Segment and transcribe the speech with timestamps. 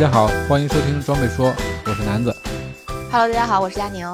[0.00, 1.54] 家好，欢迎收听装备说，
[1.84, 2.34] 我是南子。
[3.12, 4.06] Hello，大家好，我是佳宁。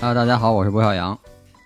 [0.00, 1.16] Hello，大家好，我是郭小阳。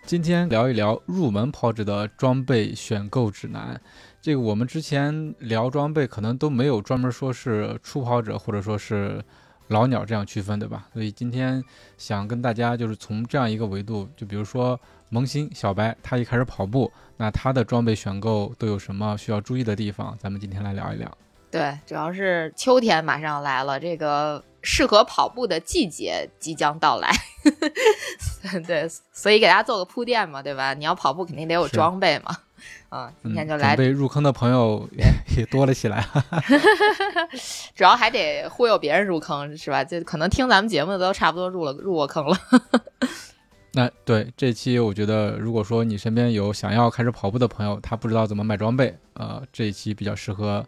[0.05, 3.81] 今天聊一聊入门跑者的装备选购指南。
[4.21, 9.25] 这个我们之前聊装备，可能都没有专门说是初跑者或者说是
[9.69, 10.87] 老鸟这样区分，对吧？
[10.93, 11.65] 所以今天
[11.97, 14.79] 想跟大家就是从这样一个维度，就比如说
[15.09, 20.15] 萌新小白，他一开始跑步，那他的装备选购都有什么需要注意的地方？
[20.21, 21.11] 咱们今天来聊一聊。
[21.55, 27.09] 对，主要是秋天马上来了，这个适合跑步的季节即将到来。
[28.67, 30.75] 对，所以给大家做个铺垫嘛，对吧？
[30.75, 32.37] 你要跑步肯定得有装备嘛。
[32.89, 35.05] 啊，今天就嗯、来准，备入坑的朋友也
[35.39, 36.05] 也多了起来。
[37.77, 39.85] 主要还得忽悠别人入坑，是吧？
[39.85, 42.37] 就可能听咱们节目的都差不多入了入过坑了。
[43.73, 50.65] 那对这期，我觉得如果说你身边有想要开始跑步的朋友，他不知道怎么买装备，呃，这一期比较适合，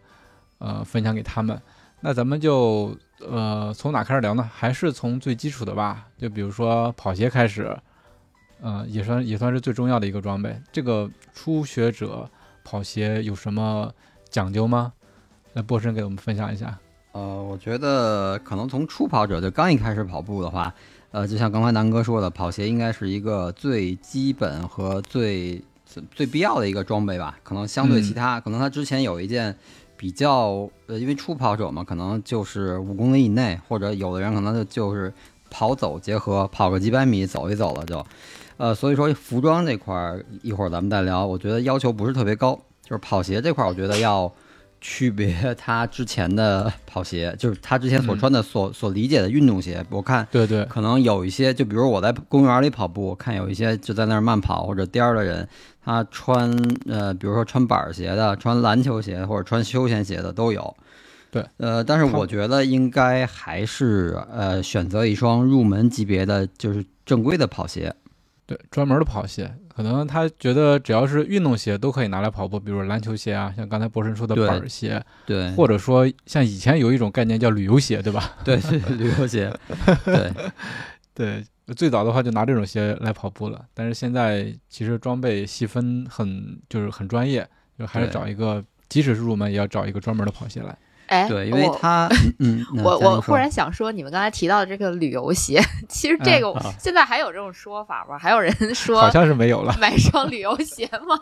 [0.59, 1.59] 呃，分享给他们。
[1.99, 2.95] 那咱们就
[3.27, 4.49] 呃从哪开始聊呢？
[4.53, 7.75] 还是从最基础的吧，就比如说跑鞋开始，
[8.61, 10.55] 呃，也算也算是最重要的一个装备。
[10.71, 12.29] 这个初学者
[12.63, 13.91] 跑鞋有什么
[14.29, 14.93] 讲究吗？
[15.53, 16.77] 那波神给我们分享一下。
[17.13, 20.71] 呃，我觉得可能从初跑者就刚一开始跑步的话，
[21.09, 25.59] 呃，就像刚才南哥说的，跑鞋应该是一个最基本和最
[26.11, 27.39] 最必要的一个装备吧。
[27.41, 29.57] 可能相对其他，可能他之前有一件
[29.97, 35.11] 比较，呃，因为初跑者嘛，可能就是五公里以内，或者有的人可能就就是
[35.49, 38.05] 跑走结合，跑个几百米走一走了就。
[38.57, 44.31] 呃，所以说服装这块儿一会儿咱们再聊，我觉得要求不是特别高，就是跑鞋这块儿，我觉得要
[44.89, 49.85] 区别他之前的跑鞋，就是他之前所穿的所、所理解的运动鞋。
[49.89, 55.45] 我看对对，可能有一些，就比如我在公园里跑步，我看有一些就在那儿慢跑或者颠儿的人，
[55.83, 56.49] 他穿
[56.85, 60.73] 呃，比如说穿板儿鞋的、穿篮球鞋或者穿休闲鞋的都有。
[61.29, 67.93] 对，呃，但是我觉得应该还是呃选择一双入门级别的，就是正规的跑鞋。
[68.45, 78.37] 对，专门的跑鞋，可能他觉得只要是运动鞋都可以拿来跑步，比如篮球鞋啊，像刚才博神说的板儿鞋，对，或者说像以前有一种概念叫旅游鞋，对吧？
[78.43, 79.55] 对是旅游鞋，
[80.03, 80.33] 对。
[81.13, 81.43] 对，
[81.75, 90.75] 最早的话就拿这种鞋来跑步了，但是现在其实装备细分很就是很专业，就还是找一个，即使是入门也要找一个专门的跑鞋来。
[91.07, 92.07] 哎，对，因为我他，
[92.39, 98.17] 嗯，嗯我我忽然想说，你们刚才提到的这个旅游鞋， 其实这个啊现在还有这种说法吗？
[98.17, 101.19] 还有人 说好像是没有了，买双旅游鞋吗？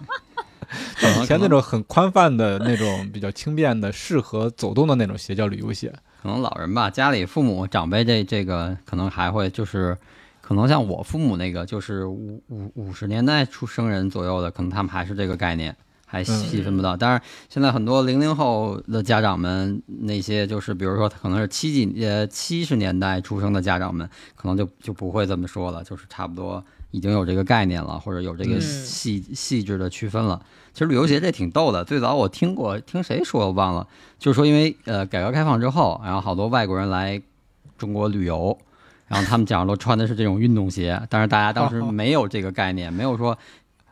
[1.00, 5.94] 可能以前那种很宽泛的那种比较轻便的、适合走动的那种鞋叫旅游鞋。
[6.22, 9.96] 可能老人吧，家里父母长辈这这个可能还会就是，
[10.42, 15.76] 可能像我父母那个就是五五五十年代出生人左右的，可能他们还是这个概念，
[16.06, 16.96] 还细分不到。
[16.96, 30.42] 但是现在很多零零后的家长们，那些就是比如说可能是七几呃七十年代出生的家长们，可能就就不会这么说了，就是差不多已经有这个概念了，或者有这个嗯细细致的区分了。
[30.74, 33.88] 其实旅游鞋这挺逗的，最早我听过，听谁说我忘了，
[34.20, 37.22] 就是说因为呃改革开放之后，然后好多外国人来
[37.78, 38.58] 中国旅游，
[39.08, 43.38] 然后他们脚上都穿的是这种运动鞋，但是大家当时 没有这个概念，没有说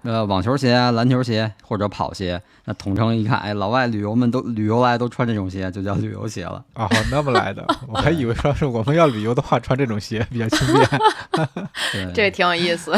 [0.03, 6.63] 呃网球鞋、篮球鞋或者跑鞋，那统称一看，哎，老外旅游们都旅游来都穿这种鞋，就叫旅游鞋了。
[6.75, 10.87] 哦，那么来的， 我还以为说是我们要旅游的话穿这种鞋比较轻便。
[11.91, 12.93] 对，这挺有意思。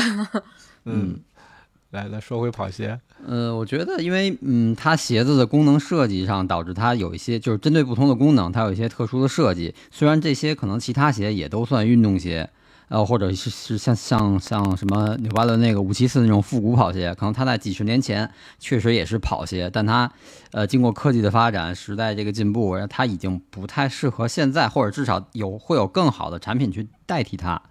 [0.85, 1.19] 嗯，
[1.91, 9.73] 来来说回跑鞋，呃，我觉得，因为嗯，它鞋子的功能设计上导致它有一些就是针对不同的功能，它有一些特殊的设计。
[9.91, 12.49] 虽然这些可能其他鞋也都算运动鞋，
[12.87, 18.29] 呃，或者是是像像像什么纽巴伦那个五七四那种复古跑鞋，可能它在几十年前
[18.59, 20.11] 确实也是跑鞋，但它
[20.51, 27.61] 呃经过科技的发展，时代这个进步，它已经不太适合现在，或者至少有会有更好的产品去代替它。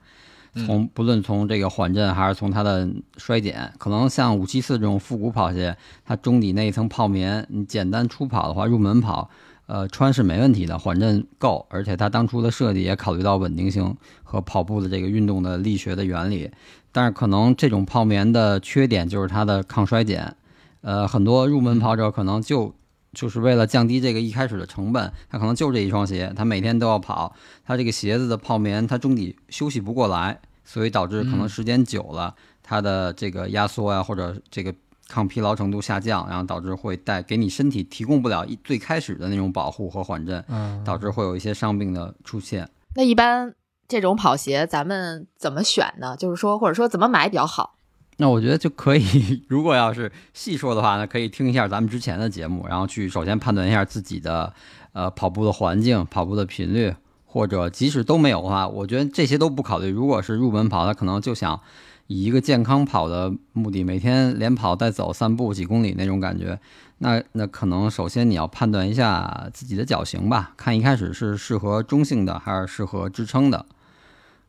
[0.67, 9.29] 从不论从这个缓震还是从它的衰减，可能像五七四这种复古跑鞋，它中底那一层泡棉，你简单初跑的话，入门跑，
[9.67, 16.51] 呃，穿是没问题的，缓震够，而且它当初的设计也考虑到稳定性和跑步的这个运动的力学的原理。
[16.93, 20.37] 但是可能这种泡棉的缺点就是它的抗衰减，
[20.83, 22.75] 呃，很多入门跑者可能就
[23.13, 27.35] 就是为了降低这个一开始的成本，他可能就这一双鞋，他每天都要跑，
[27.65, 34.75] 他这个鞋子的泡棉，它中底休息不过来，所以导致可能时间久了，它的这个压缩呀、或者这个
[35.15, 42.69] 抗疲劳程度下降，然后导致会带给你身体提供不了一最开始的那种保护和缓震，嗯，导致会有一些伤病的出现。
[42.97, 43.55] 那一般
[43.87, 46.17] 这种跑鞋咱们怎么选呢？
[46.17, 47.77] 就是说，或者说怎么买比较好？
[48.17, 54.53] 那我觉得就可以， 如果要是细说的话呢，可以听一下咱们之前的节目，然后去首先判断一下自己的
[54.93, 56.93] 呃跑步的环境、跑步的频率，
[57.25, 59.89] 或者即使都没有的话，我觉得这些都不考虑。
[59.91, 61.61] 如果是入门跑，他可能就想
[62.06, 66.59] 以一个健康跑的目的，每天连跑带走散步几公里那种感觉，
[66.99, 73.65] 那那可能首先你要判断一下自己的脚型吧，看一开始是适合中性的还是适合支撑的。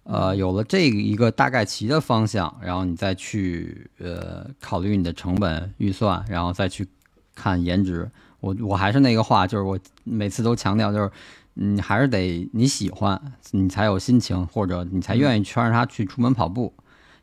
[0.04, 6.88] 呃，有了这一个大概齐的方向，然后你再去呃考虑你的成本预算，然后再去
[7.34, 8.10] 看颜值。
[8.40, 11.10] 我我还是那个话，就是我每次都强调，就是
[11.56, 13.19] 你还是得你喜欢，
[13.52, 16.72] 你才有心情，或者你才愿意穿着它去出门跑步。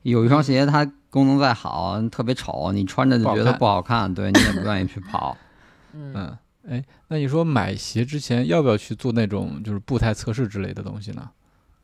[0.03, 5.37] 有一双鞋，它功能再好，特别丑，你穿着就觉得不好看，对你也不愿意去跑。
[5.95, 6.39] 嗯，嗯，
[6.69, 11.31] 哎，那你说买鞋之前要不要去做那种就是步态测试之类的东西呢？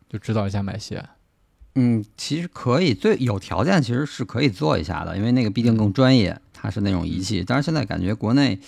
[0.08, 1.04] 就指导一下买鞋。
[1.74, 7.44] 嗯，其实可以，最有条件其实是可以做一下的，因为那个毕竟更专业，它是那种仪器。
[7.46, 8.58] 但是现在感觉国内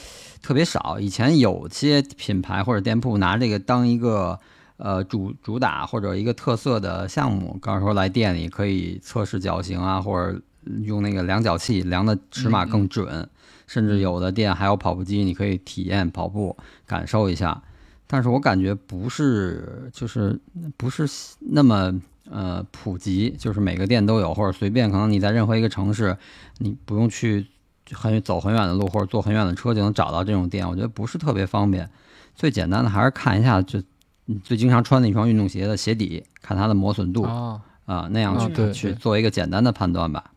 [0.42, 4.38] 特别少，以前有些品牌或者店铺拿这个当一个
[4.80, 10.40] 呃主主打或者一个特色的项目，刚才说来店里可以测试脚型啊，或者
[10.82, 13.28] 用那个量脚器量的尺码更准，
[13.66, 16.56] 甚至有的店还有跑步机，你可以体验跑步，
[16.86, 17.62] 感受一下。
[18.06, 20.40] 但是我感觉不是，就是
[20.76, 21.06] 不是
[21.38, 21.94] 那么
[22.28, 26.16] 呃普及，就是每个店都有，或者随便，可能你在任何一个城市，
[26.58, 27.46] 你不用去
[27.92, 31.88] 很走很远的路或者坐很远的车就能找到这种店，我觉得不是特别方便。
[32.34, 33.84] 最简单的还是看一下就你
[34.38, 40.32] 最经常穿的一双运动鞋的鞋底，看它的磨损度啊、哦，那样去、去做一个简单的判断吧。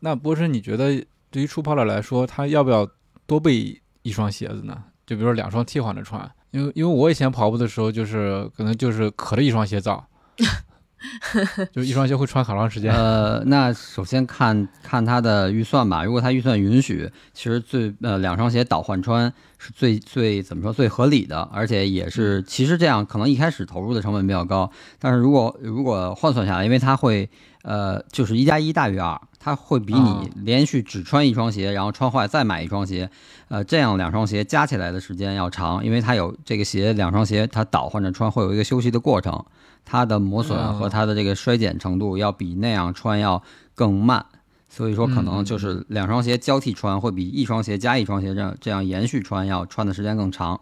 [0.00, 2.88] 那波神，你觉得对于初跑者来说，他要不要
[3.26, 4.84] 多备一双鞋子呢？
[5.06, 10.06] 就比如说两双替换着穿，因为因为我以前跑步的时候，就是可能就是可着一双鞋造，
[11.72, 12.92] 就一双鞋会穿好长时间。
[12.92, 16.04] 呃，那首先看看他的预算吧。
[16.04, 27.30] 如果他预算允许，其实最呃两双鞋倒换穿是最最怎么说最合理的，而且也是其实这样可能一开始投入的成本比较高，但是如果如果换算下来，因为它会
[27.62, 33.08] 呃就是一加一大于二，它会比哦你连续只穿一双鞋，然后穿坏再买一双鞋，
[33.48, 39.42] 呃这样两双鞋加起来的时间要长，因为它有这个鞋两双鞋它倒换着穿会有一个休息的过程。
[39.90, 43.42] 它的磨损和它的这个衰减程度要比那样穿要
[43.74, 44.24] 更慢，
[44.68, 50.60] 所以说可能就是两双鞋交替穿会比一双鞋加一双鞋这样这样延续穿要穿的时间更长。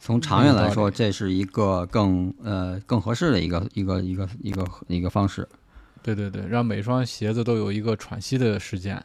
[0.00, 5.48] 从长远来说，这是一个更呃更合适的一个一个一个一个一个方式。
[6.02, 9.00] 对对对，让每双鞋子都有一个喘息的时间，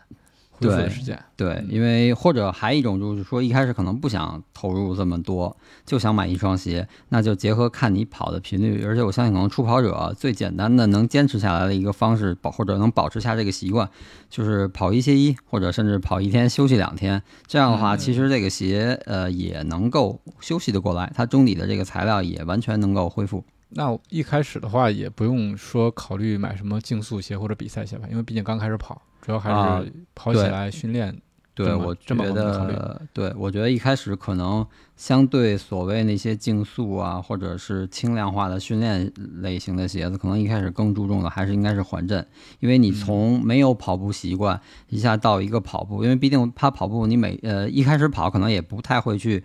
[0.54, 1.22] 恢复的对时间。
[1.36, 13.90] 对，因为或者还一种就是说，一开始可能不想投入这么多，就想买一双鞋，那就结合看你跑的频率，而且我相信可能初跑者最简单的能坚持下来的一个方式，保或者能保持下这个习惯，
[14.30, 17.22] 就是跑一歇一，或者甚至跑一天休息两天。
[17.48, 23.44] 这样的话，嗯其实这个鞋呃也能够休息的过来，它中底的这个材料也完全能够恢复。
[23.76, 31.18] 那一开始的话也不用说考虑买什么竞速鞋或者比赛鞋吧，因为毕竟刚开始跑，主要还啊是跑起来训练。
[31.56, 34.66] 对，我觉这么往后考虑得，对我觉得一开始可能
[34.96, 42.26] 相对所谓那些竞速啊，或者是轻量化的训练类型的鞋子，可能一开始更注重的还是应该是缓震，
[42.60, 49.44] 因为你嗯从没有跑步习惯一下到一个跑步，因为毕竟他跑步，你每呃一开始跑可能也不太会去。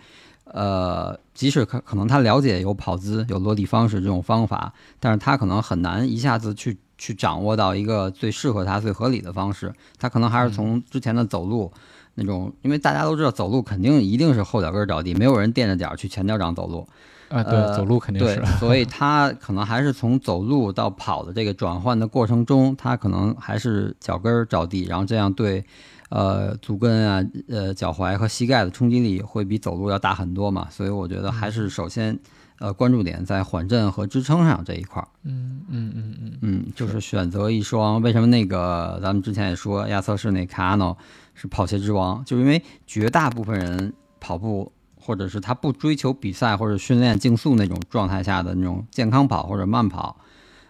[0.50, 9.72] 呃，即使可可能他了解有跑姿、有落地方式这种方法，但是他可能很难一下子去去掌握到一个最适合他、最合理的方式。
[9.98, 11.72] 他可能还是从之前的走路
[12.16, 16.86] 那种，因为大家都知道走路肯定一定是后脚跟着地，没有人垫着脚去前脚掌走路。
[17.28, 25.62] 啊，对，呃走路肯定对是。，所以他 可能还是从走路到跑的这个转换的过程中，他可能还是脚跟儿着地，然后这样对，
[26.08, 30.68] 呃，足跟啊、呃脚踝和膝盖的冲击力会比走路要大很多嘛。
[30.70, 32.18] 所以我觉得还是首先，
[32.58, 35.08] 呃，关注点在缓震和支撑上这一块儿。
[35.22, 38.02] 嗯嗯嗯嗯，嗯，就是选择一双。
[38.02, 40.96] 为什么那个咱们之前也说亚瑟士那卡诺
[41.34, 50.16] 是跑鞋之王，就是因为绝大部分人跑步，或者是他不追求比赛或者训练竞速那种状态下的那种健康跑或者慢跑，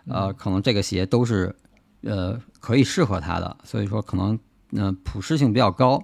[0.07, 1.57] 呃，可能这个鞋都是
[2.02, 3.57] 呃可以适合他的。
[3.64, 4.38] 所以说可能
[4.73, 6.02] 嗯、呃普适性比较高。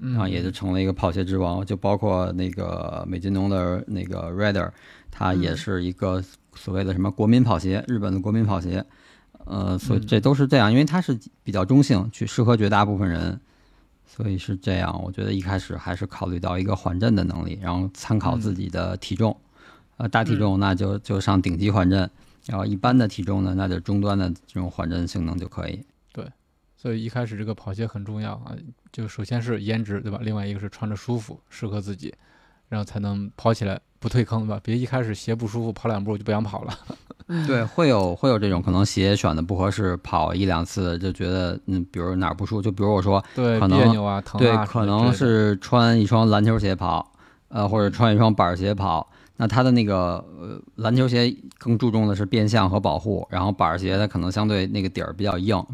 [0.00, 4.68] 然然后也就成了一个跑鞋之王，就包括那个美津浓的那个 Rider，
[5.16, 6.20] 它也嗯是一个
[6.56, 8.84] 所谓的什么国民跑鞋，日本的国民跑鞋，
[9.44, 13.40] 呃，所以嗯这都是这样，因为它是比较中性，去适合绝大部分人，
[14.04, 15.00] 所以是这样。
[15.04, 19.36] 我觉得一开始还是考虑到一个缓震的能力，然后参考自己的体重，
[19.98, 22.10] 呃，大体重那就就上顶级缓震，
[22.46, 25.80] 然后一般的体重呢，那就中端的这种缓震性能就可以。
[26.12, 26.26] 对
[26.76, 28.52] 所以一开始这个跑鞋很重要啊，
[28.92, 30.18] 就首先是颜值，对吧？
[30.22, 32.12] 另外一个是穿着舒服，适合自己，
[32.68, 34.60] 然后才能跑起来不退坑，吧？
[34.62, 36.78] 别一开始鞋不舒服，跑两步就不想跑了。
[37.28, 47.10] 嗯对，会有会有这种可能鞋选的不合适，跑一两次就觉得嗯，比如哪儿不舒服，就比如我说对，可能别扭啊，疼对，啊，可能是穿一双篮球鞋跑，
[47.48, 49.08] 呃，或者穿一双板鞋跑。
[49.38, 55.64] 那它的那个呃篮球鞋更注重的是变向和保护，然后板鞋它可能相对那个底儿比较硬，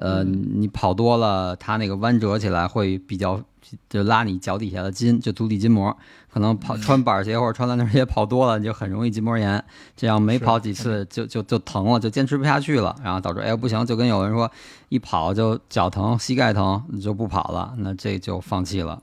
[0.00, 3.42] 呃，你跑多了，它那个弯折起来会比较
[3.88, 5.96] 就拉你脚底下的筋，就足底筋膜。
[6.28, 9.64] 可能跑穿板鞋或者穿篮球鞋跑多了，你就很容易筋膜炎，
[9.96, 14.50] 这样没跑几次就就就疼了，就坚持不下去了，然后导致哎不行，就跟有人说
[14.90, 19.02] 一跑就脚疼、膝盖疼，你就不跑了，那这就放弃了。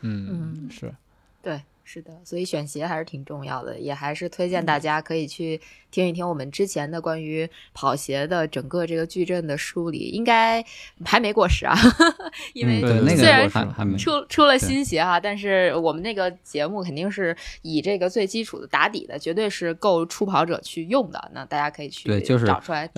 [0.00, 0.68] 嗯嗯。
[0.70, 0.80] 是。
[0.86, 0.94] 对，
[1.92, 10.64] 是的，所以选鞋还是挺重要的，也还是推荐大家可以去听一听我们之前的关于跑鞋的整个这个矩阵的梳理，应该
[11.04, 11.74] 还没过时啊，
[12.54, 21.30] 因为嗯对那个虽然还还没出出了新鞋哈，但是我们那个节目肯定是以这个最基础的打底的，绝对是够初跑者去用的。
[21.34, 22.88] 那大家可以去对就是找出来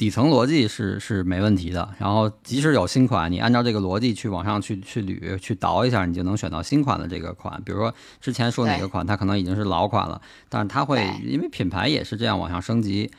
[0.00, 1.86] 底层逻辑是是没问题的。
[1.98, 7.60] 然后即使有新款，你按照这个逻辑去往上去去捋去倒一下，你就能选到新款的这个款。
[7.66, 13.10] 比如说之前说哪个款，它可能已经是老款了，但是它会因为品牌也是这样往上升级，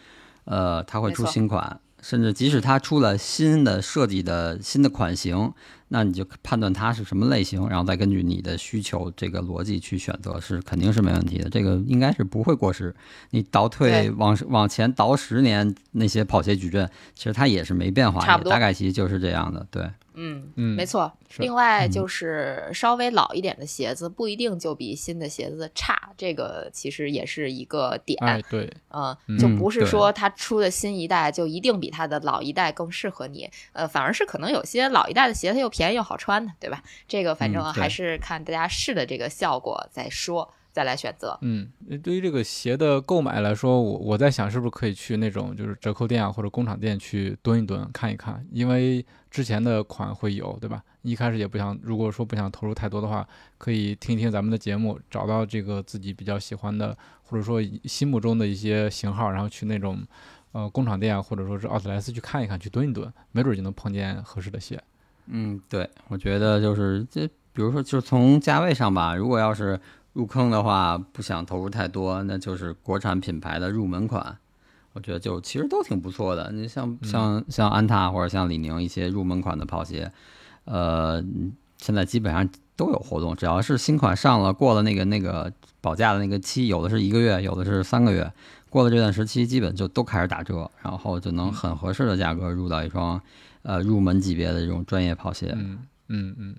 [0.46, 1.80] 呃，它会出新款。
[2.02, 5.54] 甚至即使它出了新的设计的新的款型，
[5.90, 11.50] 那你就判断它是什么类型，然后再根据你的需求这个逻辑去选择，是肯定是没问题的。
[11.50, 12.96] 这个应该是不会过时。
[13.30, 19.68] 你倒退往往前倒十年，那些跑鞋矩阵其实它也是没变化，差不多大概其实就是这样的。
[19.70, 20.52] 对，嗯。
[20.56, 28.18] 嗯没错，另外嗯就是稍微老一点的鞋子不一定就比新的鞋子差，这个其实也是一个点。
[28.24, 36.84] 哎对，嗯，嗯就不是说它出的新一代就一定比它的老一代更适合你，呃，反而是可能有些老一代的鞋它又便宜又好穿的，对吧？
[37.08, 41.38] 这个反正还是看大家试的这个效果再说，再来选择。
[41.42, 41.70] 嗯，
[42.02, 50.84] 对于这个鞋的购买来说，我我在想是不是可以去那种就是折扣店啊或者工厂店去蹲一蹲看一看，因为之前的款会有，对吧？
[51.02, 60.00] 一开始也不想，如果说不想投入太多的话，可以听一听咱们的节目，找到这个自己比较喜欢的，或者说心目中的一些型号，然后去那种
[60.52, 64.80] 呃工厂店啊，或者说是奥特莱斯去看一看，去蹲一蹲，没准就能碰见合适的鞋。
[65.26, 69.80] 嗯，对，我觉得就是这，比如说就是从价位上吧，如果要是
[70.14, 74.38] 入坑的话，不想投入太多，那就是国产品牌的入门款。
[74.94, 76.52] 我觉得就其实都挺不错的。
[76.52, 80.12] 你像像像安踏或者像李宁一些入门款的跑鞋，
[80.66, 81.24] 呃，
[81.78, 88.30] 现在基本上都有活动，只要是新款上了，过了那个那个保价的那个期，有的是一个月，有的是三个月，
[88.70, 93.22] 过了这段时期，基本就都开始打折，然后就能很合适的价格入到一双
[93.62, 95.54] 呃入门级别的这种专业跑鞋。
[95.56, 96.56] 嗯嗯嗯，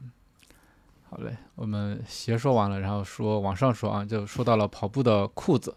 [1.13, 5.77] 好嘞，我们鞋说完了，然后说往上说啊，就说到了跑步的裤子。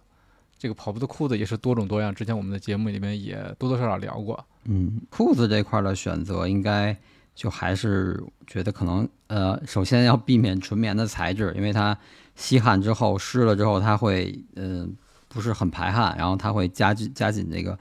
[0.57, 4.41] 这个跑步的裤子也是多种多样，之前我们的节目里面也多多少少聊过。
[4.63, 6.95] 嗯，裤子这块的选择应该
[7.35, 11.97] 就还是觉得可能呃，首先要避免纯棉的材质，因为它
[12.35, 14.95] 吸汗之后湿了之后，它会嗯、
[15.27, 17.77] 不是很排汗，然后它会加紧加紧这个，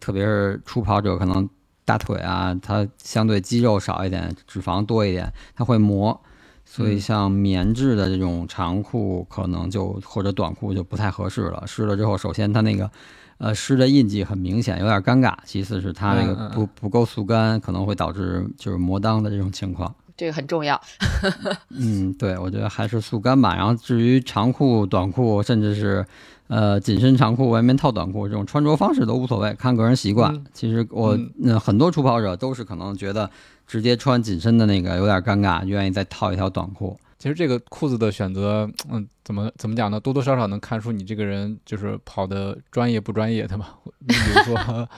[0.00, 1.48] 特别是初跑者可能
[1.84, 6.20] 大腿啊，它相对肌肉少一点，脂肪多一点，它会磨。
[6.68, 11.62] 所以嗯像棉质的这种长裤，可能就或者短裤就不太合适了。
[11.66, 12.90] 湿了之后，首先它那个
[13.38, 19.94] 呃湿的印记很明显，有点尴尬；其次是它那个不不够速干，可能会导致就是磨裆的这种情况。
[20.16, 20.80] 这个很重要。
[21.70, 23.54] 嗯，对，我觉得还是速干吧。
[23.54, 26.04] 然后至于长裤、短裤，甚至是
[26.48, 30.34] 呃紧身长裤外面套短裤这种穿着方式都无所谓，看个人习惯。
[30.34, 33.30] 嗯其实我嗯那、很多初跑者都是可能觉得
[33.66, 36.98] 直接穿紧身的那个有点尴尬，愿意再套一条短裤。
[37.18, 39.98] 其实这个裤子的选择，嗯，怎么怎么讲呢？
[39.98, 43.74] 多多少少能看出你这个人就是跑的专业不专业，对吧？
[44.00, 44.88] 你 比如说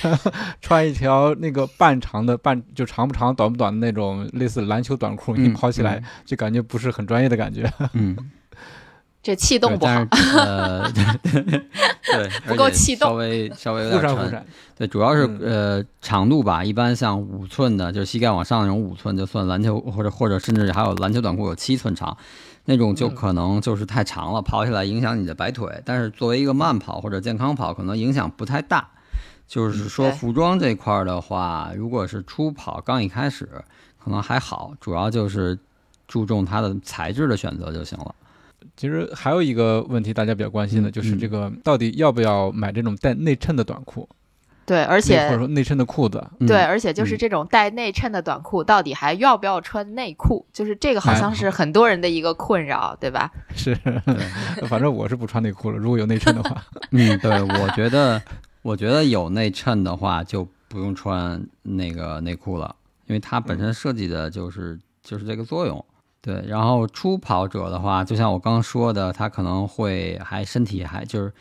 [0.60, 7.68] 穿一条那个半长的半就长不长短不短的那种类似篮球短裤，你嗯跑起来就感觉不是很专业的感觉。
[7.94, 8.14] 嗯，
[9.22, 9.92] 这气动不好，
[10.36, 11.04] 呃，对
[11.42, 14.08] 对对，不 够气动稍微稍微有点沉。
[14.10, 22.16] 闪忽闪，对，主要是、嗯呃长度吧，一般像五寸的，就是膝盖往上那种五寸，就算篮球或者或者甚至还有篮球短裤有七寸长，
[22.64, 25.80] 那种就嗯可能就是太长了，跑起来影响你的摆腿。
[25.84, 28.88] 但是作为一个慢跑或者健康跑，可能影响不太大。
[29.46, 33.48] 就是说服装这块儿的话，如果是初跑刚一开始，
[34.02, 35.56] 可能还好，主要就是
[36.08, 38.14] 注重它的材质的选择就行了。
[38.76, 44.08] 其实还有一个问题，大家比较关心的嗯就是这个到底要不要买这种带内衬的短裤，
[44.64, 46.24] 对，而且或者且说内衬的裤子？
[46.38, 50.46] 嗯对，而且就是嗯这种带内衬的短裤，到底还要不要穿内裤？
[50.52, 53.30] 就是这个好哎像是很多人的一个困扰，对吧？
[53.54, 53.74] 是，
[54.68, 55.76] 反正我是不穿内裤了。
[55.76, 58.22] 如果有内衬的话， 嗯，对，我觉得，
[58.62, 62.74] 我觉得有内衬的话，就不用穿那个内裤了，
[63.06, 65.84] 因为它本身设计的就是就是这个作用。
[66.22, 71.32] 对，然后初跑者的话，就像我刚刚说的，他可能会还身体还就是，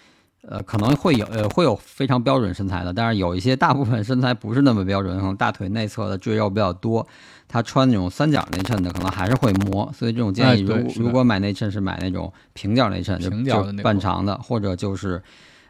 [0.41, 7.07] 呃，可能会有呃会有非常标准身材的，但是有一些大部分身材不是那么标准，可能大腿内侧的赘肉比较多，
[7.47, 9.87] 他穿那种三角内衬的，可能还是会磨。
[9.93, 15.21] 所以这种建议，如、如果买内衬是买那种平角内衬，平角的半长的，或者就是。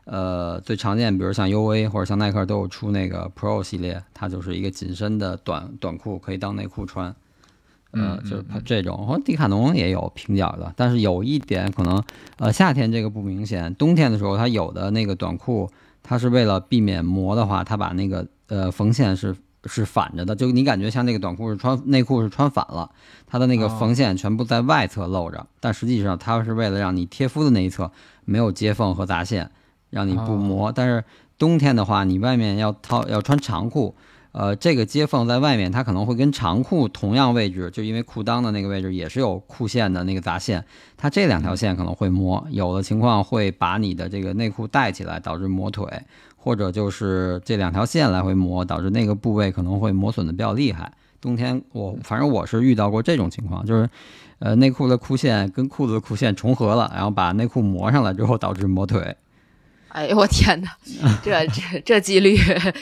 [0.05, 7.15] 呃，最常见，比如像 UA 或者像耐克都有出那个 Pro 系列，它就是一个紧身的短短裤，可以当内裤穿。
[7.91, 8.61] 呃，嗯就是嗯嗯。
[8.65, 12.03] 这种，或者迪卡侬也有平角的，但是有一点可能，
[12.37, 15.69] 呃，夏天这个不明显，冬天的时候它有的那个短裤，
[16.03, 22.89] 它是为了避免磨的话，它把那个呃缝线是是反着的，就你感觉像那个短裤是穿内裤是穿反了，
[23.27, 23.77] 它的那个哦。
[23.79, 27.91] 缝线全部在外侧露着，但实际上它是为了让你贴肤的那一侧
[28.25, 29.51] 没有接缝和杂线，
[29.89, 30.71] 让你不磨。
[30.71, 31.03] 但是
[31.37, 33.95] 冬天的话，你外面要套要穿长裤，
[34.33, 40.63] 呃，这个接缝在外面，它可能会跟长裤同样位置，就因为裤裆的那个位置也是有裤线的那个杂线，
[40.95, 45.85] 它这两条线可能会磨，有的情况会把你的这个内裤带起来，导致磨腿，
[46.37, 50.93] 或者就是这两条线来回磨，导致那个部位可能会磨损的比较厉害。
[51.19, 53.89] 冬天我反正我是遇到过这种情况，就是，
[54.39, 59.15] 呃，内裤的裤线跟裤子的裤线重合了，然后把内裤磨上来之后导致磨腿。
[59.89, 60.71] 哎呦我天哪，
[61.21, 62.37] 这这这几率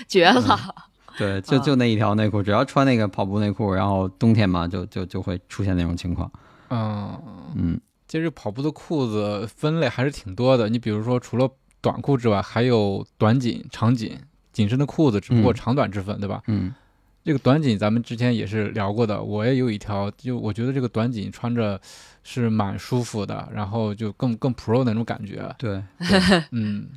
[0.07, 0.59] 绝了！
[1.19, 6.31] 对，就啊就那一条内裤，只要穿那个跑步内裤，然后冬天嘛，就就就会出现那种情况。
[6.69, 7.21] 嗯，
[7.55, 10.69] 嗯，其实跑步的裤子分类还是挺多的。
[10.69, 11.49] 你比如说，除了
[11.81, 14.17] 短裤之外，还有短紧、长紧、
[14.53, 16.41] 紧身的裤子，只不过嗯长短之分，对吧？
[16.47, 16.73] 嗯
[17.21, 21.79] 这个短紧咱们之前也是聊过的，我也有一条，就我觉得这个短紧穿着
[22.23, 25.53] 是蛮舒服的，然后就更更 pro 那种感觉。
[25.59, 25.83] 对，
[26.51, 26.87] 嗯，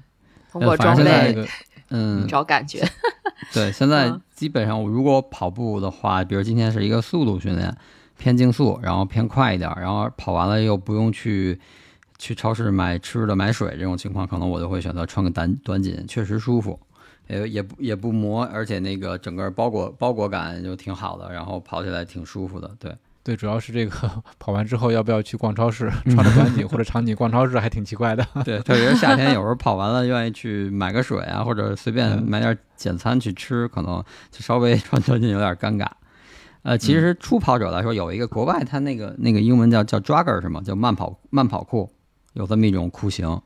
[0.50, 1.46] 通过装备
[1.90, 2.82] 嗯，找感觉，
[3.52, 7.76] 对，现在嗯基本上我如果跑步的话，比如今天是一个速度训练，
[8.16, 11.61] 偏竞速，然后偏快一点，然后跑完了又不用去
[12.18, 16.78] 去超市买吃的、买水这种情况，可能我就会选择穿个短短紧，确实舒服，
[17.28, 22.70] 也也不也不磨，而且那个整个包裹包裹感就挺好的，然后跑起来挺舒服的。
[22.78, 28.26] 对，对，主要是这个跑完之后要不要去逛超市，穿着短 紧或者长紧逛超市还挺奇怪的。
[28.44, 35.87] 对，特别是夏天， 有时候跑完了愿意去买个水啊，或者随便嗯买点简餐去吃，可能就稍微 穿短紧有点尴尬。
[36.62, 40.61] 呃，其实初跑者来说，有一个国外它那个那个英文叫叫 jogger 是吗？
[40.64, 41.88] 叫慢跑慢跑裤，
[42.35, 43.40] 有这么一种裤型，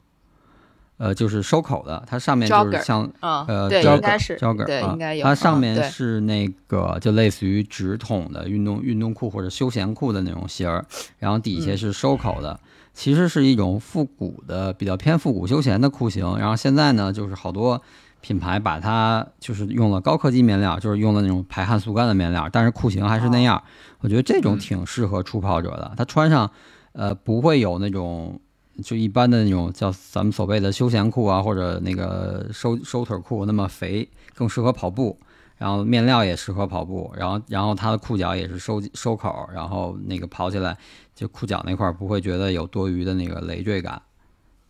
[0.98, 5.22] 呃，就是收口的，它上面就是像嗯，呃对应该是 jogger 对，啊应该有。
[5.22, 10.82] 它上面是那个就类似于直筒的运动运动裤或者休闲裤的那种型儿，
[11.18, 12.58] 然后底下嗯是收口的，
[12.94, 16.38] 其实是一种复古的比较偏复古休闲的裤型。
[16.38, 17.82] 然后现在呢，就是好多
[18.22, 23.62] 品牌把它就是用了高科技面料，就是用了那种排汗速干的面料，但是裤型还是那样。
[24.00, 26.50] 我觉得这种嗯挺适合初跑者的，它穿上
[26.92, 28.40] 呃不会有那种。
[28.82, 35.18] 就一般的那种叫咱们所谓的休闲裤啊，或者那个收收腿裤那么肥，更适合跑步。
[35.58, 40.76] 然后面料也适合跑步，然后然后它的裤脚也是收收口，然后那个跑起来
[41.14, 44.02] 就裤脚那块儿不会觉得有多余的那个累赘感。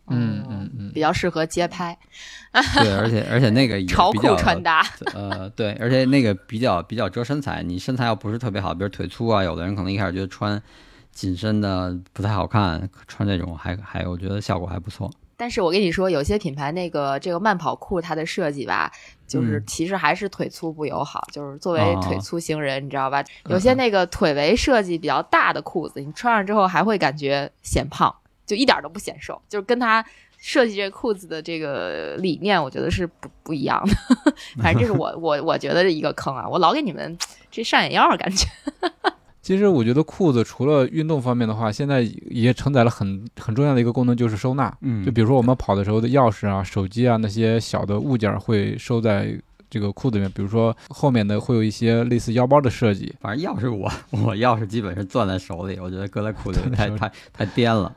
[0.09, 1.97] 嗯嗯嗯比较适合街拍、
[2.81, 4.81] 对，而且而且那个也潮比较 酷穿搭。
[5.13, 10.63] 呃，对，而且那个比较比较遮身材，你身材要不是特别好，比如腿粗啊，有的人可能一开始觉得穿
[11.17, 15.09] 紧身的不太好看，穿这种还还我觉得效果还不错。
[15.35, 18.91] 但是我跟你说，有些品牌那个这个慢跑裤，它的设计吧，
[19.27, 21.27] 就是嗯其实还是腿粗不友好。
[21.31, 23.19] 就是作为哦腿粗型人，你知道吧？
[23.45, 28.13] 嗯有些那个腿围设计比较大的裤子，你穿上之后还会感觉显胖，
[28.45, 30.05] 就一点都不显瘦，就是跟它
[30.37, 33.93] 设计这裤子的这个理念，我觉得是不不一样的。
[34.61, 36.47] 反正这是我 我我觉得是一个坑啊！
[36.47, 37.17] 我老给你们
[37.49, 38.45] 这上眼药儿，感觉。
[39.47, 44.77] 其实我觉得裤子除了运动方面的话，现在也承载了很很重要的一个功能，就是收纳。
[44.81, 53.15] 嗯就比如说我们跑的时候的钥匙啊、手机啊那些小的物件儿会收在这个裤子里面，比如说后面的会有一些类似腰包的设计。
[53.21, 57.95] 反正钥匙我我钥匙基本是攥在手里，我觉得搁在裤子里太 太太颠了。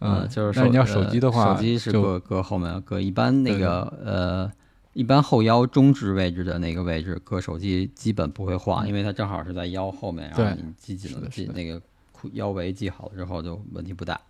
[0.00, 4.50] 呃，嗯，就是那你要呃手机的话，手机是就搁搁后面，搁一般那对个呃，
[4.92, 8.88] 一般后腰中置位置的那个位置搁手机基本不会晃，嗯。
[8.88, 11.80] 因为它正好是在腰后面，然后你系紧了系那个
[12.12, 14.20] 裤腰围系好了之后就问题不大。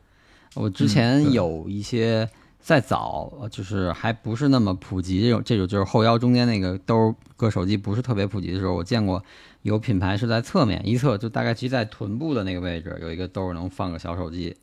[0.55, 2.29] 我之前有一些
[2.61, 9.25] 再早，呃就是还不是那么普及这种这种就是后腰中间那个兜儿搁手机不是特别普及的时候，我见过
[9.63, 14.55] 有品牌是在侧面一侧就大概其实在臀部的那个位置有一个兜儿能放个小手机，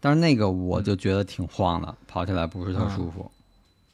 [0.00, 3.30] 但是那个我就觉得挺晃的，跑起来不是特舒服。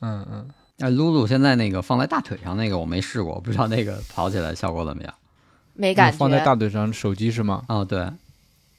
[0.00, 5.12] 嗯嗯，哎，露露现在那个放在大腿上那个我没试过，我不知道那个跑起来效果怎么样。
[5.74, 6.16] 没感觉。
[6.18, 7.64] 放在大腿上手机是吗？
[7.68, 8.00] 哦，对，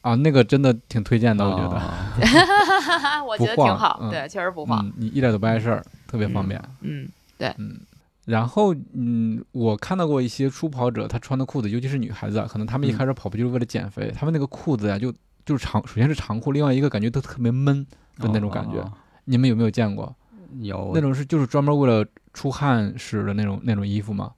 [0.01, 1.75] 啊，那个真的挺推荐的，我觉得。
[1.75, 3.23] 得。
[3.25, 4.85] 我觉得挺好，嗯对，确实不晃。
[4.85, 6.62] 嗯，你一点都不碍事儿，特别方便。
[6.81, 7.07] 嗯，
[7.38, 7.79] 对，嗯
[8.25, 15.12] 然后，嗯，我看到过一些初跑者，他穿的裤子，尤其是女孩子啊，可能她们一嗯开始跑步就是为了减肥，她们那个裤子呀、就
[15.45, 17.85] 就是长，首先是长裤，另外一个感觉都特别闷
[18.17, 18.77] 的那种感觉。
[18.79, 18.91] 哦
[19.25, 20.15] 你们有没有见过
[20.62, 24.31] 有那种是就是专门为了出汗使的那种那种衣服吗？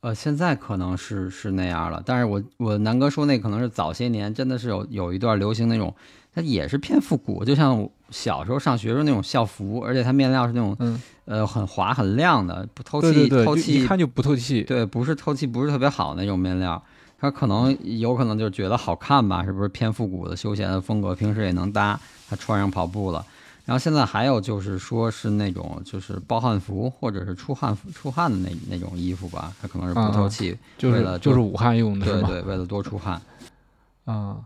[0.00, 5.92] 呃，现在可能是是那样了，但是我我南哥说那可能是早些年真的是有有一段流行那种，
[6.32, 14.62] 它也是偏复古，就像小时候上学时候那种校服，而且它面料是那种嗯，呃很滑很亮的，不透对对对，气透气一看就不透气。
[14.62, 16.80] 对，不是透气不是特别好那种面料，
[17.18, 23.24] 它可能有可能就是觉得好看吧，是不是偏复古的休闲的风格，平时也能搭，它穿上跑步了。
[23.66, 32.06] 然后现在还有就是说是那种就是暴汗服或者是出汗服出汗的那那种衣服吧，它可能是不透气，就是为了就是武汉用的？
[32.06, 33.20] 对对，为了多出汗。
[34.04, 34.38] 啊，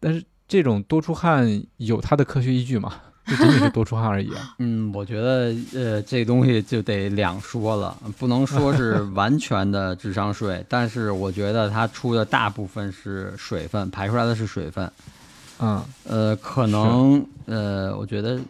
[0.00, 2.94] 但是这种多出汗有它的科学依据吗？
[3.26, 4.54] 就仅仅是多出汗而已啊。
[4.58, 14.90] 嗯，我觉得呃这东西就得两说了，不能说是 完全的智商税，但是我觉得它出的大部分是水分，排出来的是水分。
[15.62, 18.40] 嗯呃，可能呃，我觉得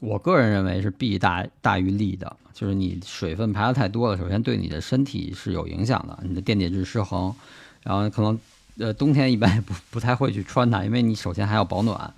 [0.00, 7.34] 我个人认为是弊大大于利的，就是你水分排的太多了，首先对你的身体是有影响的，你的电解质失衡，
[7.82, 8.38] 然后可能
[8.78, 12.12] 呃冬天一般也不不太会去穿它，因为你首先还要保暖。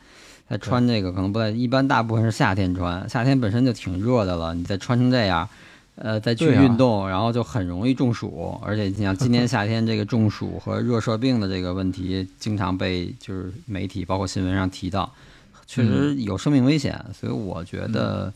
[0.48, 5.46] 再穿这个可能不太，一般大部分是夏天穿，夏天本身就挺热的了，你再穿成这样，
[6.00, 8.58] 呃，再去运动，然后就很容易中暑。
[8.62, 15.12] 而且你想，今年夏天这个中暑和热射病的这个问题，经常被就是媒体包括新闻上提到，
[15.66, 17.04] 确实有生命危险。
[17.12, 18.32] 所以我觉得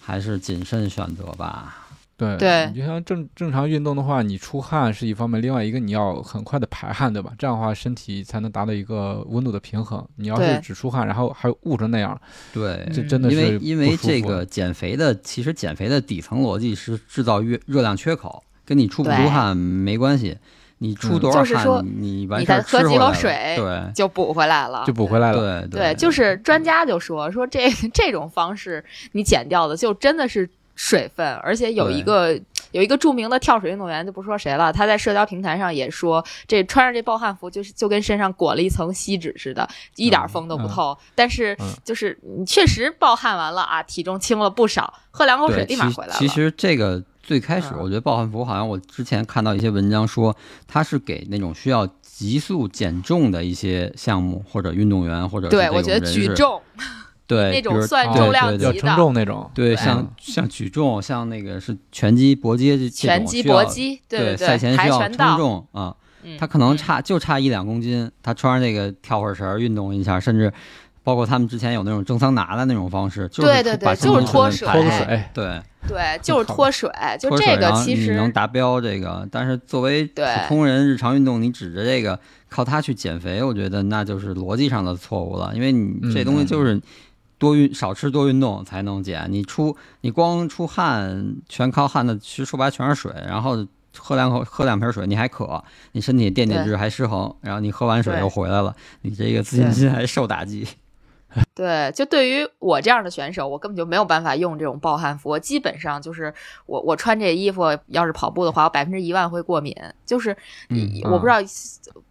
[0.00, 1.85] 还是谨慎选择吧。
[2.16, 7.32] 对对你就像正正常运动的话，你出汗是一方面，另外一个你要很快的排汗，对吧？
[7.38, 10.02] 这样的话身体才能达到一个温度的平衡。
[10.16, 12.18] 你要是只出汗，然后还捂成那样，
[12.54, 20.38] 对，这真的因为是因为不舒服这个减肥的，其实减肥的底层逻辑是制造热热量缺口，跟你出不出汗没关系。
[20.78, 24.92] 你出嗯多少汗，就是说你完你事喝几口水对就补回来了就。
[24.92, 25.66] 补回来了。
[25.66, 30.46] 对对，就是专家就说说这 这种方式你减掉的就真的是
[30.76, 32.38] 水分，而且有一个
[32.70, 40.96] 有一个著名的跳水运动员就不说谁了，他在社交平台上也说，这穿上这暴汗服就是就跟身上裹了一层锡纸似的，一点风都不透。
[41.14, 46.18] 但是嗯就是你确实暴汗完了啊，体重轻了不少，喝两口水，立马回来了。
[46.18, 50.36] 其其实这个最开始，嗯我觉得暴汗服好像我之前看到一些文章说，
[50.68, 56.60] 它是给那种需要急速减重的一些项目或者运动员或者对我觉得举重
[57.26, 58.58] 对那种算重量对。
[58.58, 58.88] 对级的。
[58.88, 59.50] 要称重那种。
[59.54, 59.76] 对，对。
[59.76, 66.76] 像像举重，像那个是拳击、搏击这这拳击、种需要搏击，对赛前需跆要称重啊，嗯他可能嗯。
[66.76, 70.52] 差就差一两公斤，他穿上这个跳会儿绳儿运动一下，甚至
[71.02, 86.46] 包括他们之前有那种蒸桑拿的那种方式，就是对对对把身体就是脱水脱个水，对，对，就是脱水，就脱水这个然后你其实能达标这个，但是作为普对通人日常运动，你指着这个靠它去减肥，我觉得那就是逻辑上的错误了，因为你这东西嗯。
[86.46, 86.80] 就是
[87.38, 93.66] 多运少吃多运动才能减，你出你光出汗全靠汗的，其实说白了全是水，然后。
[93.98, 100.68] 喝两口，喝两瓶水，你还渴，你身体电解质还失衡，然后你喝完水又回来了，你这个自信心还受打击。
[101.56, 105.30] 对，就对于我这样的选手，我根本就没有办法用这种暴汗服。
[105.30, 106.32] 我基本上就是
[106.66, 109.74] 我我穿这衣服，要是跑步的话，我百分之一万会过敏。
[110.04, 110.36] 就是
[110.68, 111.38] 嗯我不知道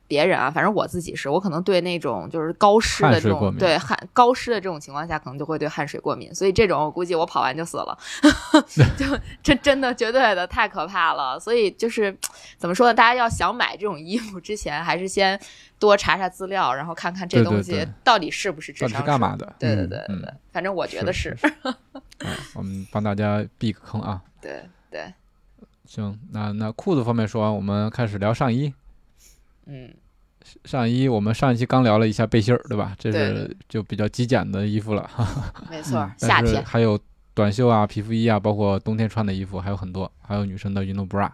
[0.08, 7.98] 别人啊，反正我自己是，我可能对那种就是高湿的这种对汗高湿的这种情况下，可能就会对汗水过敏，所以这种我估计我跑完就死了，
[8.98, 9.06] 就
[9.42, 11.40] 这真的绝对的太可怕了。
[11.40, 12.16] 所以就是
[12.58, 12.94] 怎么说呢？
[12.94, 15.40] 大家要想买这种衣服之前，还是先
[15.80, 19.56] 多查查资料，然后看看这东西到底是不是智商税是干嘛的？
[19.58, 21.54] 对对对对对，反正我觉得是是，
[22.20, 24.22] 嗯我们帮大家避个坑啊。
[24.40, 25.12] 对对，
[25.86, 28.74] 行，那那裤子方面说完，我们开始聊上衣。
[29.66, 29.94] 嗯，
[30.64, 32.96] 上衣我们上一期刚聊了一下背心儿，对吧？
[33.00, 35.10] 这是就比较极简的衣服了。
[35.70, 37.00] 没错，夏天还有
[37.34, 41.30] 短袖啊、皮肤衣啊，包括冬天穿的衣服还有很多，还有女生的运动 bra。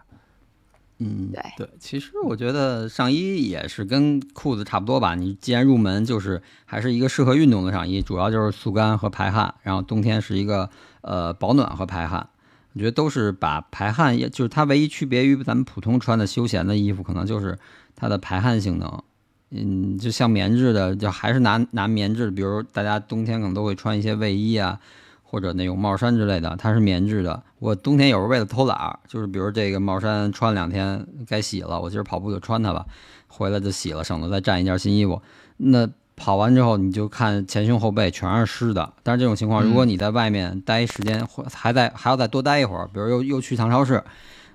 [0.98, 5.16] 嗯，对对，其实我觉得上衣也是跟裤子差不多吧。
[5.16, 12.28] 你既然入门，就是还是一个适合运动的上衣，主要就是速干和排汗，然后冬天是一个呃保暖和排汗。
[12.74, 17.58] 我觉得都是把排汗，也就是它唯一区别于咱们普通穿的休闲的衣服，可能就是
[18.02, 19.02] 它的排汗性能。
[19.50, 24.80] 嗯，就像棉质的，就还是拿拿棉质的，比如大家冬天可能都会穿一些卫衣啊，
[25.22, 27.40] 或者那种帽衫之类的，它是棉质的。
[27.60, 32.84] 我冬天有时候为了偷懒儿，就是比如这个帽衫穿两天该洗了，我今儿跑步就穿它吧，
[33.28, 35.22] 回来就洗了，省得再占一件新衣服。
[35.58, 38.92] 那跑完之后，你就看前胸后背全是湿的。
[39.02, 44.02] 但是这种情况，嗯如果你在外面待时间，或还在还要再多待一会儿，比如又又去趟超市，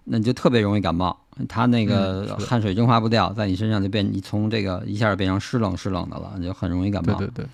[0.06, 1.26] 那你就特别容易感冒。
[1.48, 7.14] 它那嗯个汗水蒸发不掉，在你身上就变，你从这个一下就变成湿冷湿冷的了，你就很容易感冒。
[7.16, 7.46] 对对对，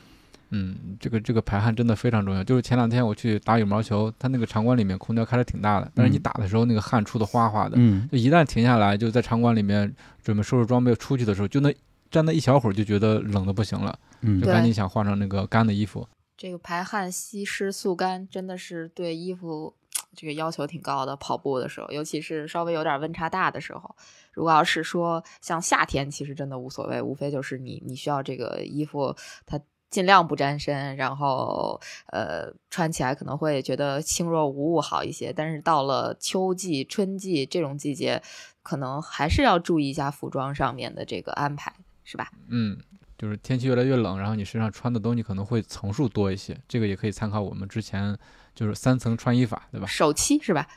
[0.52, 2.44] 嗯，这个这个排汗真的非常重要。
[2.44, 9.94] 就是前两天我去打羽毛球，它那个场馆里面空调开的挺大的，但是你嗯打的时候那个汗出的哗哗的，嗯，就一旦停下来，就在场馆里面
[10.24, 11.74] 准备收拾装备出去的时候，就那
[12.12, 16.08] 站那一小会儿就觉得冷的不行了，嗯就赶紧想换上那个干的衣服。
[16.36, 19.74] 这个排汗、吸湿、速干，真的是对衣服
[20.16, 21.16] 这个要求挺高的。
[21.16, 23.96] 跑步的时候，尤其是稍微有点温差大的时候，
[24.32, 29.60] 如果要是说像夏天，其实真的无所谓，无非就是你你需要这个衣服它。
[29.90, 35.32] 尽量不沾身，然后呃穿起来可能会觉得轻若无物好一些。
[35.32, 38.20] 但是到了秋季、春季这种季节，
[38.64, 41.72] 可能还是要注意一下服装上面的这个安排，
[42.04, 42.32] 是吧？
[42.48, 42.76] 嗯，
[43.20, 48.18] 就是天气越来越冷，然后你身上穿的东西可能会层数多一些，这个也可以参考我们之前
[48.56, 49.88] 就是三层穿衣法，对吧？
[49.88, 50.68] 首期是吧？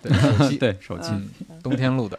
[0.00, 1.30] 对，首期，对手机，嗯
[1.62, 2.18] 冬天录的。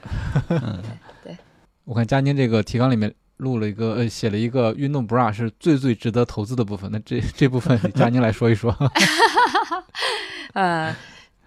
[1.24, 1.36] 对，
[1.84, 6.90] 我看佳宁这个提纲里面录了一个，呃，写了一个运动 bra 是最最值得投资的部分。
[6.92, 8.76] 那这这部分 佳宁来说一说。
[10.54, 10.96] 呃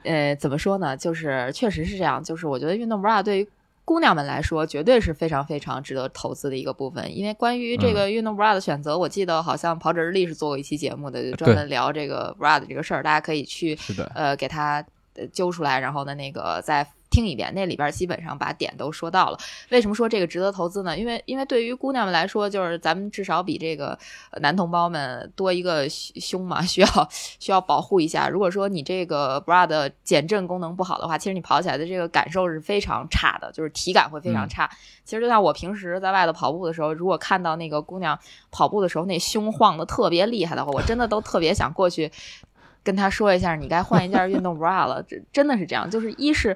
[0.02, 0.96] 呃，怎么说呢？
[0.96, 3.48] 就是确实是这样，就是我觉得运动 bra 对于
[3.86, 7.16] 姑娘们来说，绝对是非常非常值得投资的一个部分。
[7.16, 13.78] 因为关于这个运动 bra 的选择，我记得好像跑者日历是做过一期节目的，就专门聊这个 bra 的这个事儿，大家可以去，
[14.12, 16.84] 呃给它呃揪出来，然后呢那个再
[17.16, 19.38] 听一遍，那里边基本上把点都说到了。
[19.70, 20.98] 为什么说这个值得投资呢？
[20.98, 23.98] 因为因为对于姑娘们来说，就是咱们至少比这个
[24.32, 27.08] 呃男同胞们多一个胸胸嘛，需要
[27.40, 28.28] 需要保护一下。
[28.28, 34.70] 如果说你这个 bra 的减震功能不好的话，其实你跑起来的这个感受是非常差的，就是体感会非常嗯差。
[35.02, 38.18] 其实就像我平时在外头跑步的时候，如果看到那个姑娘
[38.50, 42.12] 跑步的时候那胸晃的特别厉害的话，我真的都特别想过去
[42.84, 45.02] 跟她说一下，你该换一件运动 bra 了。
[45.02, 46.54] 这真的是这样，就是一是。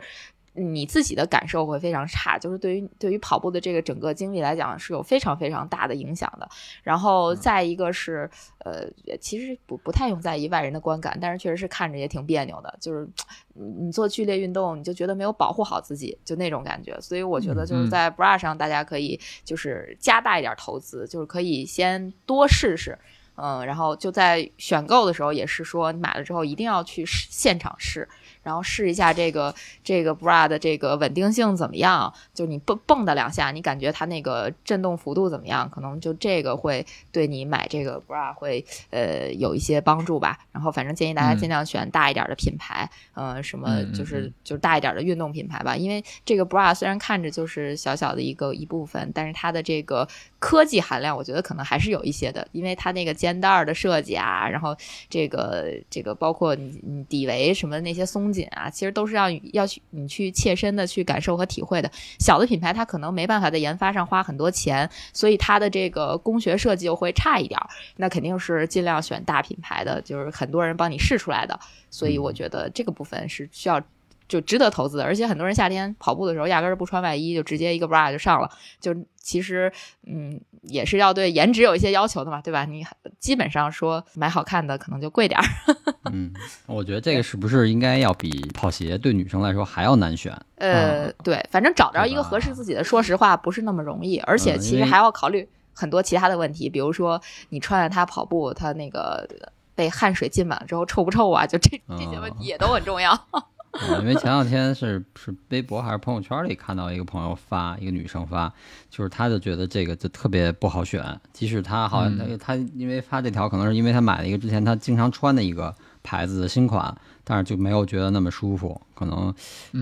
[0.52, 6.48] 你自己的感受会非常差，就是对于对于跑步的这个整个经历来讲是有非常非常大的影响的。
[6.82, 8.84] 然后再一个是，呃，
[9.20, 13.08] 其实不不太用在意外人的观感，但是确实是看着也挺别扭的，就是
[13.54, 17.00] 你你做剧烈运动，你就觉得没有保护好自己，就那种感觉。
[17.00, 22.98] 所以我觉得就是嗯在 bra 上，大家可以就是加大一点投资，就是可以先多试试。
[23.42, 28.06] 嗯，然后就在选购的时候也是说，买了之后一定要去试现场试，
[28.42, 35.68] 然后试一下这个这个 bra 的这个稳定性怎么样，就你蹦蹦跶两下，你感觉它那个震动幅度怎么样？
[35.70, 40.38] 可能就这个会对你买这个 bra 会呃有一些帮助吧。
[40.52, 45.76] 然后反正建议大家嗯尽量选大一点的品牌，呃，什么嗯嗯就是嗯就是大一点的运动品牌吧。
[45.76, 50.06] 因为这个 bra 虽然看着就是小小的一个一部分，但是它的这个
[50.38, 54.76] 科技含量，我觉得可能还是有一些的，因为它那个肩带儿的设计啊，然后
[55.08, 61.90] 这个这个包括你你底围什么的那些松紧啊，其实都是要要去你去切身的去感受和体会的。
[62.18, 67.68] 小的品牌它可能没办法在研发上花很多钱，所以它的这个工学设计又会差一点儿。
[67.96, 71.58] 那肯定是尽量选大品牌的，就是很多人帮你试出来的。
[71.90, 73.80] 所以我觉得这个部分是需要。
[74.28, 78.48] 就值得投资的，而且很多人夏天跑步的时候压根儿不穿外衣，就直接一个 bra 就上了。
[78.78, 78.94] 就
[79.30, 79.72] 其实，
[80.08, 82.64] 嗯，也是要对颜值有一些要求的嘛，对吧？
[82.64, 82.84] 你
[83.20, 85.46] 基本上说买好看的可能就贵点儿。
[86.10, 86.32] 嗯，
[86.66, 90.36] 我觉得这个是不是应该要比跑鞋对女生来说还要难选？
[90.56, 99.28] 呃，对，反正找着一个合适自己的，说实话不是那么容易，而且其实还要考虑很多其他的问题，比如说你穿着它跑步，它那个
[99.76, 101.46] 被汗水浸满了之后臭不臭啊？
[101.46, 103.12] 就这这些问题也都很重要。
[103.32, 103.40] 嗯
[104.00, 108.52] 因为前两天是是微博还是朋友圈里看到一个朋友发，一个女生发，
[108.90, 112.36] 就是她就觉得这个就特别不好选，即使她好像嗯。
[112.38, 119.32] 她因为发这条，可能是因为她买了一个之前她经常穿的一个牌子的新款，但是就没有觉得那么舒服，可能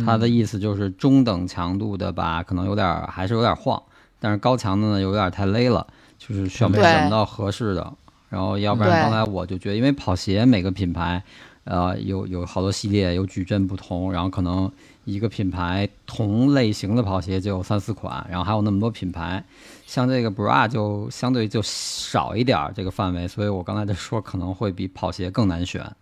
[0.04, 3.82] 她的意思就是中等强度的吧，可能有点儿还是有点儿晃，
[4.20, 5.86] 但是高强的呢有点儿太勒了，
[6.18, 6.84] 就是选不对。
[6.84, 7.92] 选不到合适的。
[8.28, 9.00] 然后要不然对。
[9.00, 11.24] 刚才我就觉得，因为跑鞋每个品牌，
[11.68, 14.72] 呃，有有好多系列，有矩阵不同，然后可能
[15.04, 19.44] 一个品牌同类型的跑鞋就有三四款，然后还有那么多品牌，
[19.86, 25.94] 像这个 bra 就相对就少一点儿这个范围，所以我刚才就说可能会比跑鞋更难选。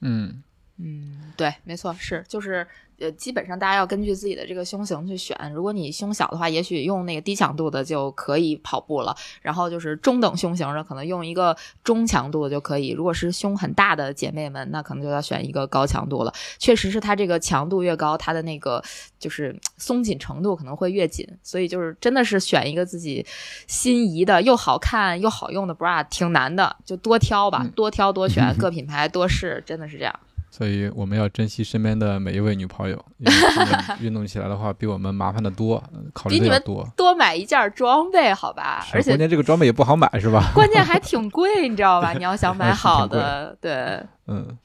[0.00, 0.42] 嗯，
[0.78, 2.66] 嗯，对，没错，是就是
[2.98, 5.36] 呃，基本上大家要根据自己的这个胸型去选。
[5.54, 9.14] 如果你胸小的话，也许用那个低强度的就可以跑步了。
[9.42, 12.90] 然后就是中等胸型的，可能用一个中强度的就可以。
[12.90, 16.32] 如果是胸很大的姐妹们，那可能就要选一个高强度了。
[16.58, 18.82] 确实是它这个强度越高，它的那个
[19.18, 21.26] 就是松紧程度可能会越紧。
[21.42, 23.24] 所以就是真的是选一个自己
[23.66, 30.20] 心仪的、又好看又好用的 bra 挺难的，就多挑吧，嗯多挑多选， 各品牌多试，真的是这样。
[30.56, 36.86] 所以我们要珍惜身边的每一位女朋友， 因为她们运动起来的话，比我们麻烦的多，呃考虑的多。
[36.96, 38.82] 多买一件装备，好吧？
[38.94, 40.50] 而且关键这个装备也不好买，是吧？
[40.54, 42.14] 关键还挺贵，你知道吧？
[42.16, 44.56] 你要想买好的，对，嗯，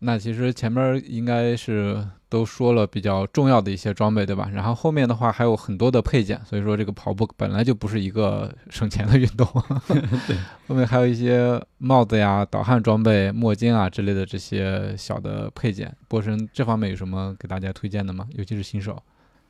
[0.00, 4.48] 那其实前面应该是都说了比较重要的一些装备，对吧？
[4.52, 9.46] 然后后面的话还有很多的配件，所以说这个跑步本来就不是一个省钱的运动。
[10.28, 10.36] 对，
[10.68, 15.92] 后面还有一些帽子呀、导汗装备、墨镜啊之类的这些小的配件。
[16.06, 18.26] 波神这方面有什么给大家推荐的吗？
[18.34, 19.02] 尤其是新手。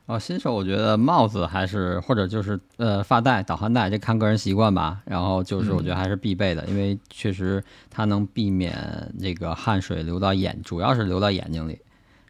[0.09, 5.03] 哦，新手我觉得帽子还是或者就是呃发带、导航带，这看个人习惯吧。
[5.05, 8.73] 然后就是我觉得还是必备的，因为确实它能避免
[9.19, 11.77] 这个汗水流到眼，主要是流到眼睛里，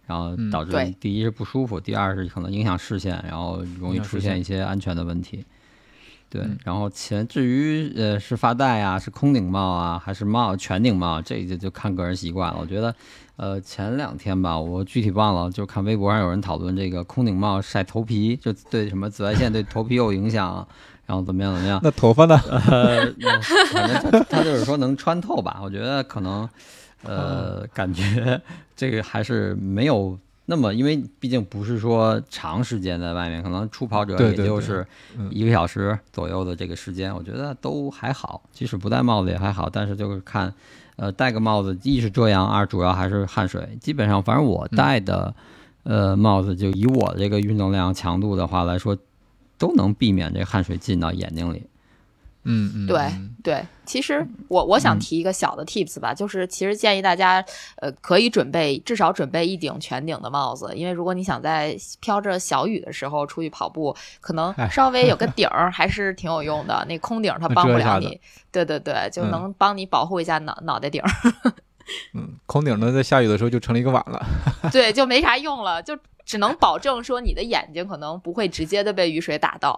[0.06, 5.46] 然后嗯导致第一是不舒服，第二是可能影响视线，然后容易出现一些安全的问题。
[6.30, 12.58] 对嗯，然后前至于呃是发带啊，是空顶帽啊，还是帽全顶帽，这就就看个人习惯了。
[12.62, 12.94] 我觉得，
[13.36, 20.68] 呃，前两天吧，我具体忘了，就看微博上有人讨论这个空顶帽晒头皮，就对什么紫外线对头皮有影响，
[21.06, 21.80] 然后怎么样怎么样。
[21.84, 22.40] 那头发呢？
[22.48, 23.42] 呃， 那
[23.74, 26.48] 反正他他就是说能穿透吧，我觉得可能，
[27.04, 28.40] 呃，感觉
[28.76, 30.18] 这个还是没有
[30.52, 34.84] 那么，因为毕竟不是说长时间在外面，可能初跑者也就是
[35.16, 35.30] 嗯。
[35.32, 40.52] 一个小时左右的这个时间，我觉得都还好，即使不戴帽子也还好，但是就是看，
[40.96, 45.36] 呃，戴个帽子，一是遮阳，二主要还是汗水，基本上反正我戴的，
[45.84, 48.98] 呃，帽子就以我这个运动量强度的话来说，
[49.60, 51.62] 都能避免这汗水进到眼睛里。
[52.52, 53.64] 嗯嗯，对嗯对。
[53.86, 57.44] 其实我我想嗯提一个小的 tips 吧，就是其实建议大家，
[57.78, 66.86] 呃，可以准备至少准备一顶全顶的帽子，因为如果你想在飘着小雨的时候出去跑步，可能哎稍微有个 顶儿还是挺有用的。
[66.88, 68.20] 那空顶儿它帮不了你，
[68.52, 71.10] 对对对，就嗯能帮你保护一下脑脑袋顶儿。
[72.14, 74.24] 嗯，空顶呢，在下雨的时候就成了一个碗了。
[74.72, 75.98] 对，就没啥用了，就
[76.30, 79.76] 只能保证说你的眼睛可能不会直接的被雨水打到，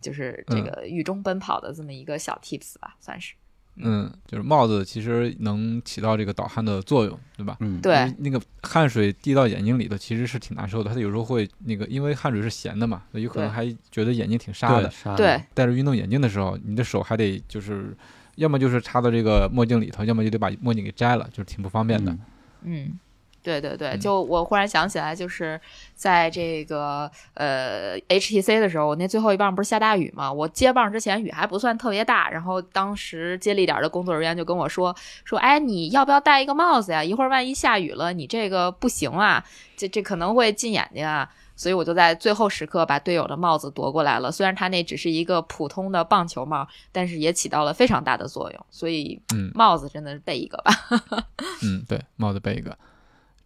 [0.00, 3.34] 就是这嗯个雨中奔跑的这么一个小 tips 吧，算是。
[3.76, 7.58] 嗯，就是帽子其实能起到这个导汗的作用，对吧？
[7.60, 10.90] 嗯，对那个汗水滴到眼睛里头，其实是挺难受的。
[10.90, 14.90] 它有时候会那个，因为汗水是咸的嘛，有可能还觉得眼睛挺沙的。
[15.18, 17.94] 对，戴着运动眼镜的时候，你的手还得就是，
[18.36, 22.10] 要么就是插到这个墨镜里头，要么就得把墨镜给摘了，就是挺不方便的。
[22.10, 22.18] 嗯
[22.62, 22.98] 嗯，
[23.42, 25.60] 对对对，嗯就我忽然想起来，就是
[25.94, 30.32] 在这个呃 HTC 的时候，我那最后一棒不是下大雨嘛？
[30.32, 37.02] 我接棒之前雨还不算特别大，然后当时接力点的工作人员就跟我说说，哎，你要不要戴一个帽子呀？
[37.02, 39.44] 一会儿万一下雨了，你这个不行啊，
[39.76, 41.28] 这这可能会进眼睛啊。
[41.56, 44.32] 所以我就在最后时刻把队友的帽子夺过来了。
[44.32, 48.66] 虽然他那只是一个普通的棒球帽，但是也起到了非常大的作用。
[48.70, 50.72] 所以嗯帽子真的是备一个吧。
[51.62, 52.74] 嗯，对，帽子备一个，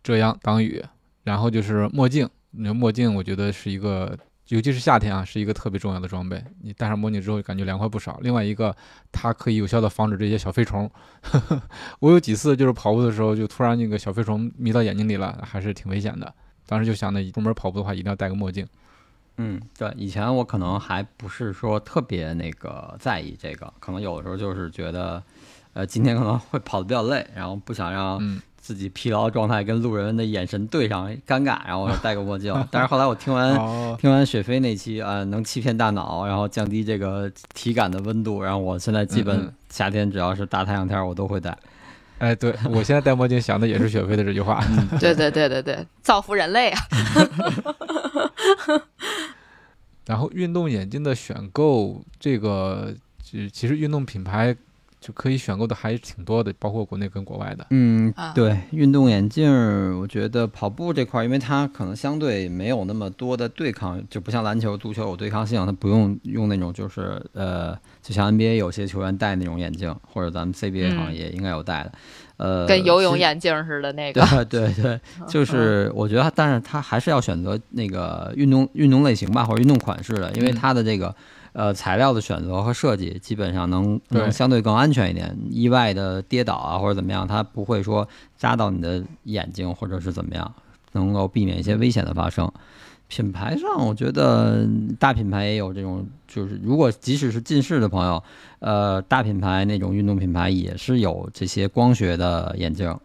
[0.04, 0.80] 遮阳挡雨，
[1.24, 2.28] 然后就是墨镜。
[2.52, 4.16] 那墨镜我觉得是一个，
[4.48, 6.40] 尤其是夏天啊，是一个特别重要的装备。
[6.62, 8.20] 你戴上墨镜之后，感觉凉快不少。
[8.22, 8.72] 另外一个，
[9.10, 10.88] 它可以有效的防止这些小飞虫。
[11.98, 16.32] 我有几次就是跑步的时候，就突然那个小飞虫迷到眼睛里了，还是挺危险的。
[16.66, 18.64] 当时就想着，出门跑步的话，一定要戴个墨镜。
[19.38, 25.20] 嗯，对，以前我可能还不是说特别那个在意这个，可能有的时候就是觉得，
[25.72, 32.50] 呃，今天可能会跑得比较累，然后不想让嗯自己疲劳状态跟路人的眼神对上，尴尬，然后我戴个墨镜。
[32.70, 41.54] 但是后来我听完 哦，听完雪飞那期啊、呃能欺骗大脑，然后降低这个体感的温度，然后我现在基本夏天只要是大太阳天儿我都会戴。
[42.20, 44.64] 哎，对我现在戴墨镜想的也是雪飞的这句话。
[44.98, 46.80] 对对对对对，造福人类啊！
[50.06, 54.56] 然后运动眼镜的选购，这个其其实运动品牌
[55.04, 57.66] 就可以选购的还挺多的，包括国内跟国外的。
[57.68, 71.92] 嗯啊，对，运动眼镜儿，我觉得跑步这块儿，因为它可能相对没有那么多的对抗，就不像篮球、足球有对抗性，它不用用那种就是呃，就像 NBA 有些球员戴那种眼镜，或者咱们 CBA 好像嗯也应该有戴的，
[72.38, 74.22] 呃，跟游泳眼镜似的那个。
[74.46, 81.14] 对对对， 就是我觉得，但是它还是要选择那个运动运动类型吧，或者运动款式的，因为嗯它的这个
[81.54, 85.34] 呃材料的选择和设计，基本上能能相对更安全一点。
[85.50, 90.54] 意外的跌倒啊或者怎么样，它不会说扎到你的眼睛或者是怎么样，
[90.92, 92.52] 能够避免一些危险的发生。
[93.06, 94.66] 品牌上，我觉得
[94.98, 98.22] 大品牌也有这种，就是如果即使是近视的朋友，
[98.60, 102.98] 呃，大品牌那种运动品牌也是有这些光学的眼镜，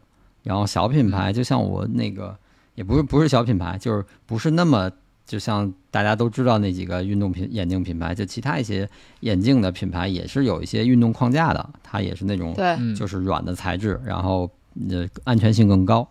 [0.43, 2.35] 然后小品牌就像我那个
[2.75, 4.89] 也不是不是小品牌，就是不是那么
[5.29, 14.49] 就像大家都知道那几个运动品眼镜品牌，就其他一些眼镜的品牌也是有一些运动框架的，它也是那种对，嗯，就是软的材质，然后
[14.89, 16.09] 呃安全性更高。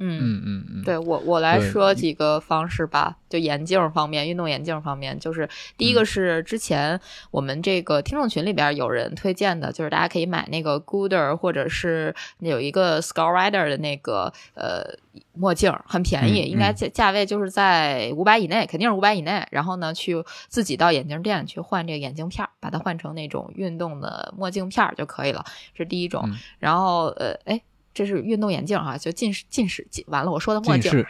[0.00, 6.98] 嗯，嗯嗯嗯，对我我来说几个方式吧，就眼镜方面，运动眼镜方面，就是第一个是之前
[7.30, 14.82] 我们这个听众群里边有人推荐的，就是大家可以买那个 Gooder 或者是有一个 Skull Rider 的那个呃
[15.34, 19.46] 墨镜，很便宜，嗯应该嗯价价位就是在五百以内，肯定是五百以内。
[19.50, 25.44] 然后呢，去自己到眼镜店去换这个眼镜片儿，把它换成那种运动的墨镜片儿就可以了，
[25.74, 26.22] 这是第一种。
[26.24, 27.60] 嗯然后呃，哎。
[27.92, 31.06] 这是运动眼镜哈，就近视近视近完了，我说的墨镜，近视。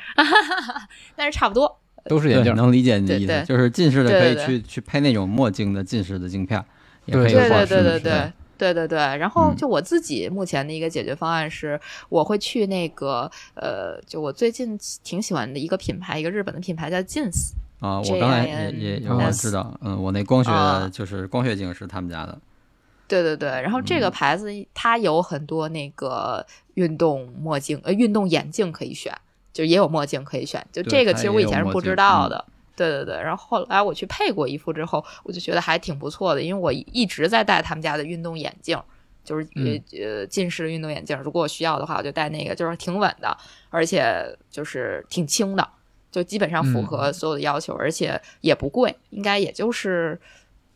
[1.17, 1.79] 但是差不多。
[2.05, 2.55] 都是眼镜。
[2.57, 3.45] 能理解你的意思，对对。
[3.45, 4.47] 就是近视的可以对对。
[4.47, 6.65] 去去配那种墨镜的近视的镜片儿，
[7.05, 7.49] 也对可以对。
[7.49, 8.99] 对对对对对对对。
[8.99, 9.57] 然后嗯。
[9.57, 11.79] 就我自己目前的一个解决方案是，
[12.09, 17.53] 我会去那个呃，就我最近挺喜欢的一个品牌，一个日本的品牌叫 Jeans。
[17.81, 22.39] 啊，我刚才也 JIN 也 S 我知道，嗯，我那光学就是光学镜是他们家的，
[23.11, 29.13] 对对对，然后这个嗯牌子它有很多那个运动墨镜，呃，运动眼镜可以选，
[29.53, 30.65] 就也有墨镜可以选。
[30.71, 32.45] 就这个其实我以前是不知道嗯的。
[32.77, 38.81] 对对对，然后后来我去配过一副之后，我就觉得还挺不错的，因为我一直在戴他们家的运动眼镜，
[39.23, 41.19] 就是呃、嗯呃近视的运动眼镜。
[41.19, 43.37] 如果我需要的话，我就戴那个，就是挺稳的，
[43.69, 45.69] 而且就是挺轻的，
[46.11, 50.19] 就基本上符合所有的要求，而且也不贵，应该也就是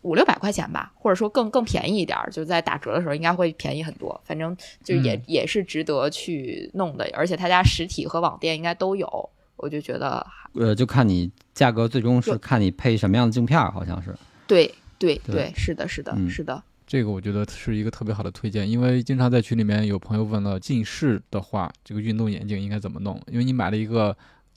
[0.05, 4.19] 五六百块钱吧，或者说更更便宜一点儿，就在打折的时候应该会便宜很多。
[4.25, 14.15] 反正就也、嗯也是值得去弄的，而且他家实体和网店应该都有，我就觉得呃，就看你价格，最终是看你配什么样的镜片儿，好像是。
[14.47, 23.19] 对对对对，是的，是的，嗯是的，这个我觉得是一个特别好的推荐，因为经常在群里面有朋友问了近视的话，这个运动眼镜应该怎么弄？
[23.27, 24.15] 因为你买了一个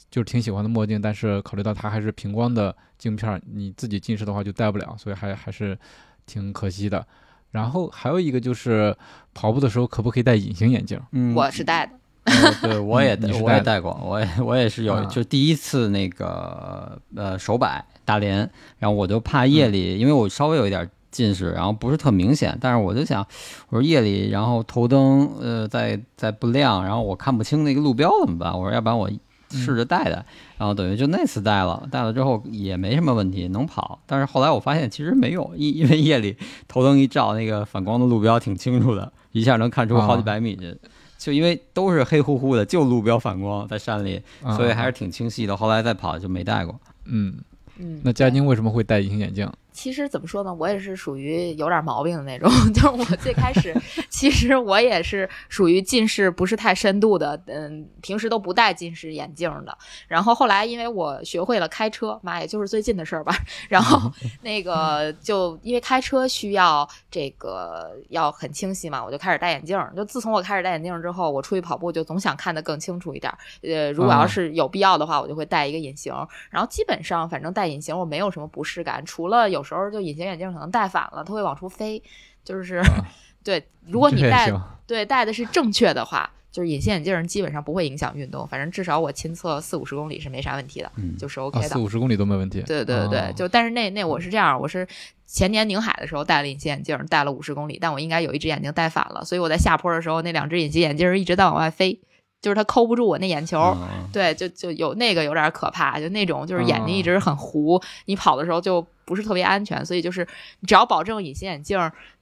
[0.10, 5.78] 就是挺喜欢的墨镜，但是考虑到它还是平光的镜片，你自己近视的话就戴不了，所以还还是
[6.26, 7.06] 挺可惜的。
[7.52, 8.96] 然后还有一个就是
[9.34, 11.00] 跑步的时候可不可以戴隐形眼镜？
[11.12, 11.94] 嗯，我是戴的。
[12.26, 18.40] 呃对，我也戴我也戴过，我也我也是有，啊就第一次那个呃手摆大连，
[18.80, 23.26] 然后我就怕夜里，因为我稍微有一点近视，然后不是特明显，但是我就想，
[23.70, 28.52] 我说夜里然后头灯呃在在不亮，然后我看不清那个路标怎么办？
[28.52, 29.10] 我说要不然我
[29.50, 30.26] 试着戴戴，
[30.58, 34.00] 然后等于就那次戴了，戴了之后也没什么问题，能跑。
[34.06, 36.36] 但是后来我发现其实没有，因因为夜里
[36.68, 40.78] 头灯一照，那个反光的路标挺清楚的，一下能看出好几啊百米去。
[41.18, 44.22] 就因为都是黑乎乎的，就路标反光在山里，
[44.56, 45.58] 所以还是挺清晰的。
[45.58, 46.80] 后来再跑就没戴过。
[47.06, 47.36] 嗯。
[47.80, 49.48] 嗯，那佳对宁为什么会戴隐形眼镜？
[49.78, 52.50] 其实怎么说呢，我也是属于有点毛病的那种。
[52.74, 53.72] 就是我最开始，
[54.10, 59.78] 其实我也是属于近视不是太深度的，嗯，平时都不戴近视眼镜的。
[60.08, 63.36] 然后后来因为我学会了开车，妈，也就是最近的事儿吧。
[63.70, 64.12] 然后
[64.42, 69.94] 那个就因为开车需要这个要很清晰嘛，我就开始戴眼镜儿。
[69.96, 73.38] 就自从我开始戴眼镜儿之后，我出去跑步就总想看得更清楚一点儿。
[73.62, 76.12] 呃，如果要哦是有必要的话，我就会戴一个隐形。
[76.50, 82.02] 然后基本上反正戴隐形我没有什么不适感，除了有时候就隐形眼镜可能戴反了，它会往出飞，
[82.44, 82.82] 就是、
[83.44, 84.52] 对，如果你戴
[84.88, 86.30] 对戴的是正确的话。
[86.50, 91.68] 就是隐形眼镜基本上不会影响运动，反正至少我亲测四五十公里是没啥问题的，嗯就是啊，OK 的。
[91.68, 92.62] 四五十公里都没问题。
[92.62, 94.88] 对对对就但是那那我是这样，我是
[95.28, 102.00] 前年宁海的时候戴了隐形眼镜，戴了五十公里，但我应该有一只眼睛戴反了，所以我在下坡的时候，那两只隐形眼镜一直在往外飞，
[102.42, 103.60] 就是它抠不住我那眼球。
[103.80, 110.28] 嗯对，就就有那个有点可怕，就那种就是眼睛哦一直很糊，你跑的时候就不是特别安全，所以就是
[110.60, 111.80] 你只要保证隐形眼镜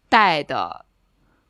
[0.07, 0.85] 戴的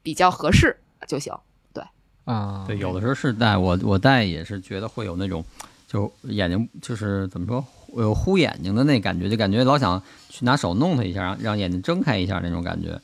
[0.01, 1.33] 比较合适就行。
[1.73, 1.83] 对
[2.23, 5.43] 啊，对，有的时候是戴，我我戴也是觉得会有那种，
[5.88, 7.63] 就眼睛就是怎么说，
[8.01, 12.97] 有糊眼睛的那感觉，就感觉老想去拿手弄它一下，让让眼睛睁开一下那种感觉。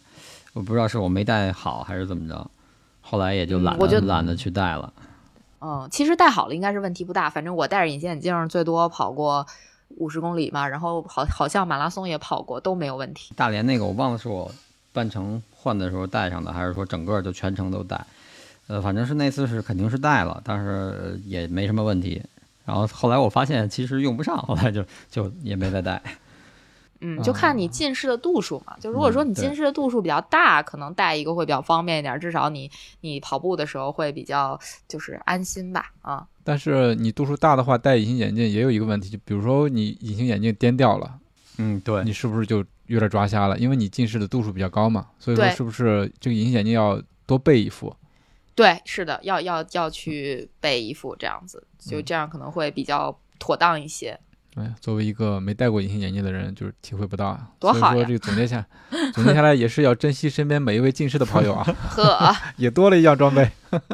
[0.53, 2.49] 我不知道是我没戴好还是怎么着，
[3.01, 4.93] 后来也就懒得、懒得去戴了。
[5.59, 9.45] 嗯，其实戴好了应该是问题不大，反正我戴着隐形眼镜最多跑过
[9.97, 13.33] 五十公里嘛，然后好好像马拉松也跑过，都没有问题。
[13.35, 14.51] 大连那个我忘了是我
[14.93, 18.05] 半程换的时候带上的，还是说整个就全程都带。
[18.67, 22.21] 呃，反正是那次是肯定是带了，但是呃也没什么问题。
[22.63, 26.01] 然后后来我发现其实用不上，后来就就也没再带。
[27.01, 28.77] 嗯，就看你近视的度数嘛。
[28.79, 32.69] 就如果说你近视的度数比较大，可能带一个会比较方便一点，至少你
[33.01, 35.91] 你跑步的时候会比较就是安心吧。
[36.03, 41.19] 啊，但是你度数大的话，戴隐形眼镜也有一个问题，就比如说你隐形眼镜颠掉了，
[41.57, 43.57] 嗯，对你是不是就有点抓瞎了？
[43.57, 47.95] 因为你近视的度数比较高嘛，所以说是不是这个隐形眼镜要多备一副？
[48.53, 54.19] 对，是的，要要要去备一副这样子，就嗯这样可能会比较妥当一些。
[54.55, 57.49] 哎呀，作为一个没戴过隐形眼镜的人，就是体会不到啊。
[57.61, 58.67] 所以说多好呀这个总结下，
[59.15, 61.63] 总结下来也是要珍惜身边每一位近视的朋友啊，
[61.95, 63.49] 呵，也多了一样装备。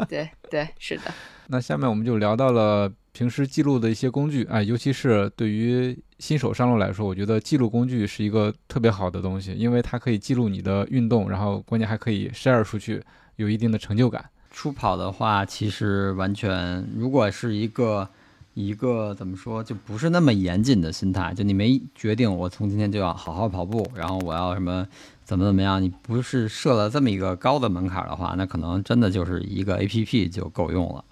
[0.09, 1.13] 对对，是的。
[1.49, 13.01] 那下面我们就聊到了平时记录的一些工具啊，尤其是对于新手上路来说，我觉得记录工具是一个特别好的东西，因为它可以记录你的运动，然后关键还可以 share 出去，
[13.37, 14.23] 有一定的成就感。
[14.51, 18.07] 初跑的话，其实完全如果是一个
[18.53, 24.85] 一个怎么说，就不是那么严谨的心态，就你没决定我从今天就要好好跑步，然后我要什么
[25.23, 31.05] 怎么怎么样，你不是设了这么一个高的门槛的话，那可能真的就是一个 A P P 就够用了。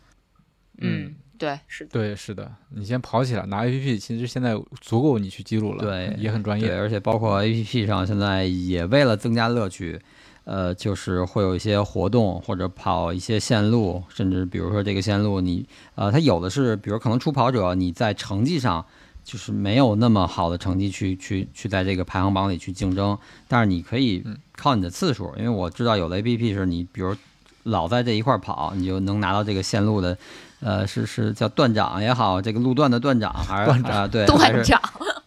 [0.80, 1.90] 嗯，对，是的。
[1.92, 6.76] 对，是的，你先跑起来，拿 APP，其实现在足够你去记录了，对也很专，业。
[6.76, 10.00] 而且包括 A P P 上现在也为了增加乐趣，
[10.44, 15.66] 呃，就是会有一些活动或者跑一些线路，甚至比如说这个线路你
[15.96, 18.86] 呃，它有的是，比如可能初跑者你在成绩上
[19.24, 23.18] 就是没有那么好的成绩去去去在这个排行榜里去竞争，
[23.48, 27.16] 但是你可以嗯靠你的次数，因为我知道有的 A P P 是你比如
[27.64, 30.18] 老在这一块儿跑，你就能拿到这个线路的。
[30.66, 34.82] 呃，是是叫段长也好，这个路段的段长还是段长啊、对，还是段长，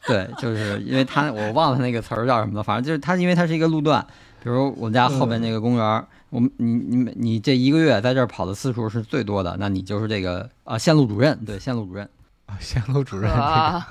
[0.05, 4.05] 对，就是因为他我忘了那个词儿叫什么了，反正就是他，因为他是一个路段，
[4.43, 12.09] 比如我们家后边那个公园儿，我们你你你这一个月在这儿跑的次数是最多的，那你就是这个啊线路主任，对，线路主任，
[12.47, 13.89] 啊线路主任，这个啊，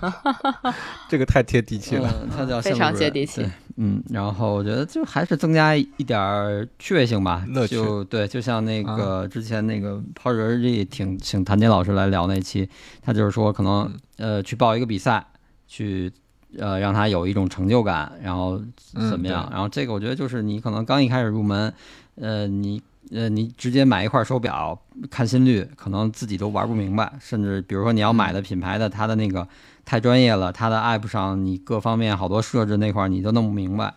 [1.08, 2.14] 这个太贴地气了。
[2.24, 7.76] 嗯，他叫非常接地气对嗯，然后我觉得就还是增加一点儿趣味性吧，乐趣。
[7.76, 12.68] 就对，就像那个之前那个跑者日记，挺请谭杰老师来聊那期，
[13.04, 15.24] 他就是说可能呃去报一个比赛，
[15.68, 16.12] 去
[16.58, 18.60] 呃让他有一种成就感，然后
[18.96, 19.46] 嗯怎么样？
[19.46, 21.72] 对然后这个我觉得就是你可能刚一开始入门，
[22.16, 29.48] 呃，你呃你直接买一块手表看心率，可能自己都玩不明白，甚至比如说你要买的品牌的它的那个
[29.88, 33.94] 太专业了，它的 app 上你各方面好多设置那块儿你都弄不明白。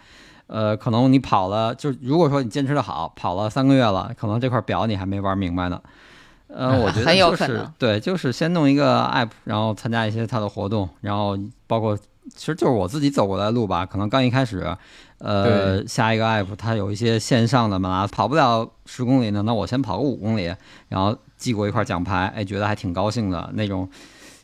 [0.47, 5.81] 呃，可能你跑了，就如果说你坚持的好，跑了三个月了，可能这块表你还没玩明白呢。
[6.47, 11.37] 呃， 我觉得很有就是对，就是先弄一个 app，然后参加一些它的活动，然后
[11.67, 14.77] 包括其实就是我自己走过来的路吧，可能刚一开始，
[15.19, 20.53] 呃，下一个 app 它有一些线上的马拉松，跑不了十公里呢，那我先跑个五公里，
[20.89, 23.89] 然后寄过一块奖牌，哎，觉得还挺高兴的那种，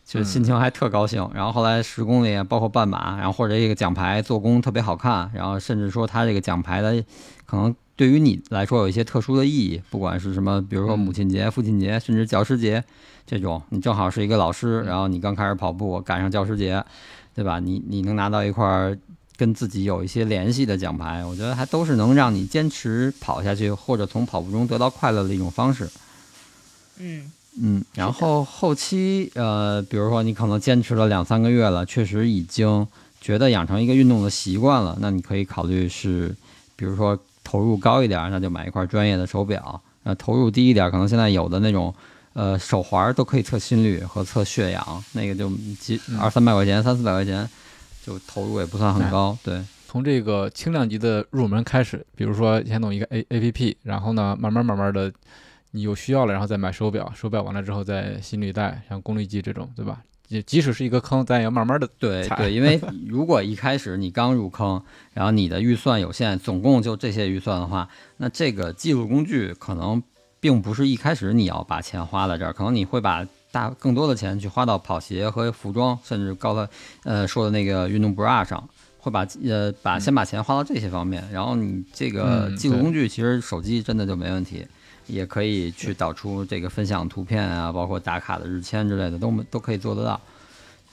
[0.07, 1.29] 就心情还特高兴。
[1.35, 7.03] 然后后来十公里，包括半马，然后或者这个奖牌做工特别好看，然后甚至说它这个奖牌的
[7.45, 12.83] 可能对于你来说有一些特殊的意义，不管是什么，比如说母亲节、父亲节，甚至教师节
[13.27, 16.85] 这种，你正好是一个老师，然后你刚开始跑步，赶上教师节，
[17.35, 17.59] 对吧？
[17.59, 18.97] 你你能拿到一块儿
[19.37, 25.91] 跟自己有一些联系的奖牌，我觉得还都是能让你坚持跑下去，或者从跑步中得到快乐的一种方式。
[26.99, 32.87] 嗯嗯，然后后期呃，比如说你可能坚持了两三个月了，确实已经
[33.21, 36.35] 觉得养成一个运动的习惯了，那你可以考虑是，
[36.77, 39.59] 比如说投入高一点，那就买一块专业的手表；
[40.05, 41.95] 呃，投入低一点，可能现在有的那种
[42.35, 45.49] 呃手环都可以测心率和测血氧，那个就
[45.81, 46.19] 几嗯。
[46.21, 47.49] 二三百块钱、三四百块钱，
[48.05, 49.37] 就投入也不算很高。
[49.43, 55.11] 对，从这个轻量级的入门开始，比如说先弄一个 A A P P，然后呢，慢慢慢慢的，
[55.77, 60.03] 你有需要了，然后再买手表，手表完了之后再心率带，像功率计这种，对吧？
[60.29, 70.03] 也即使是一个坑，咱也要慢慢的踩对对，因为如果一开始你刚入坑，然后你的预算有限，总共就这些预算的话，那这个记录工具可能
[70.41, 76.69] 并不是一开始你要把钱花在这儿，可能你会把大更多的钱去花到跑鞋和服装，甚至刚才
[77.05, 78.69] 呃说的那个运动 bra 上，
[78.99, 84.67] 会把呃把先把钱花到这些方面，然后你这个嗯记录工具其实手机真的就没问题。
[85.07, 90.21] 也可以去导出这个分享图片啊，包括打卡的日签之类的，都都可以做得到。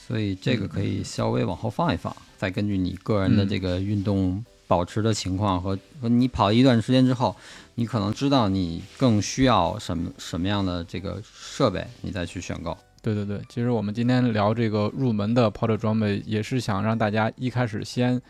[0.05, 7.34] 所以这个可以稍微往后放一放，再根据你个人的这个运动保持的情况和和你跑一段时间之后，
[7.76, 12.78] 你可能知道你更需要什么什么样的这个设备，你再去选购。
[13.01, 18.22] 对对对，其实我们今天聊这个入门的跑者装备，也是想让大家一开始先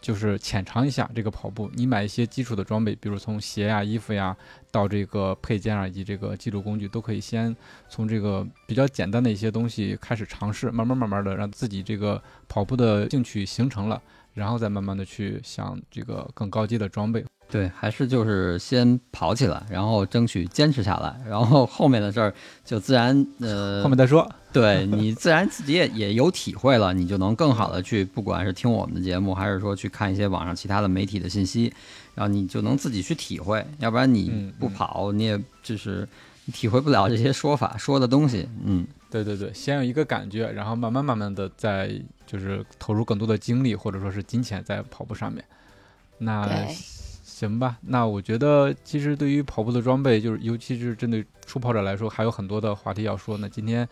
[0.00, 1.70] 就是浅尝一下这个跑步。
[1.74, 4.36] 你买一些基础的装备，比如从鞋呀、衣服呀，
[4.70, 7.54] 到这个配件啊以及这个记录工具，都可以先
[7.88, 14.00] 从这个比较简单的一些东西开始尝试，慢慢慢慢的让自己这个跑步的兴趣形成了，
[14.34, 17.24] 然后再慢慢的去想这个更高阶的装备。
[17.48, 22.34] 对，还是就是先跑起来，然后争取坚持下来，然后后面的事儿
[22.64, 24.28] 就自然呃后面再说。
[24.52, 31.72] 对你自然自己也也有体会了，你就能更好的去，不管是听我们的节目，还是说去看一些网上其他的媒体的信息，
[32.14, 36.08] 然后你就能自己去体会，要不然你嗯不跑，你也就是
[36.46, 38.48] 你体会不了这些说法说的东西。
[38.64, 41.92] 嗯，对对对，先有一个感觉，然后慢慢慢慢的再
[42.26, 45.44] 就是投入更多的精力或者说是金钱在跑步上面。
[46.18, 46.74] 那对
[47.38, 53.36] 行吧，那我觉得其实对于跑步的装备，就是尤其是针对初跑者来说，还有很多的话题要说。
[53.36, 53.86] 那今天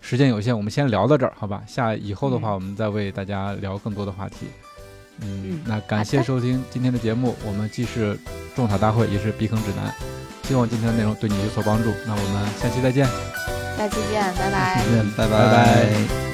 [0.00, 1.62] 时间有限，我们先聊到这儿，好吧？
[1.64, 4.46] 下以后的话，嗯我们再为大家聊更多的话题。
[5.20, 8.18] 嗯嗯，那感谢收听今天的节目，我们既是
[8.56, 9.94] 种草大会，也是避坑指南。
[10.42, 11.92] 希望今天的内容对你有所帮助。
[12.04, 13.06] 那我们下期再见。
[13.76, 14.82] 下期见，拜拜。
[14.84, 16.27] 再见，拜拜拜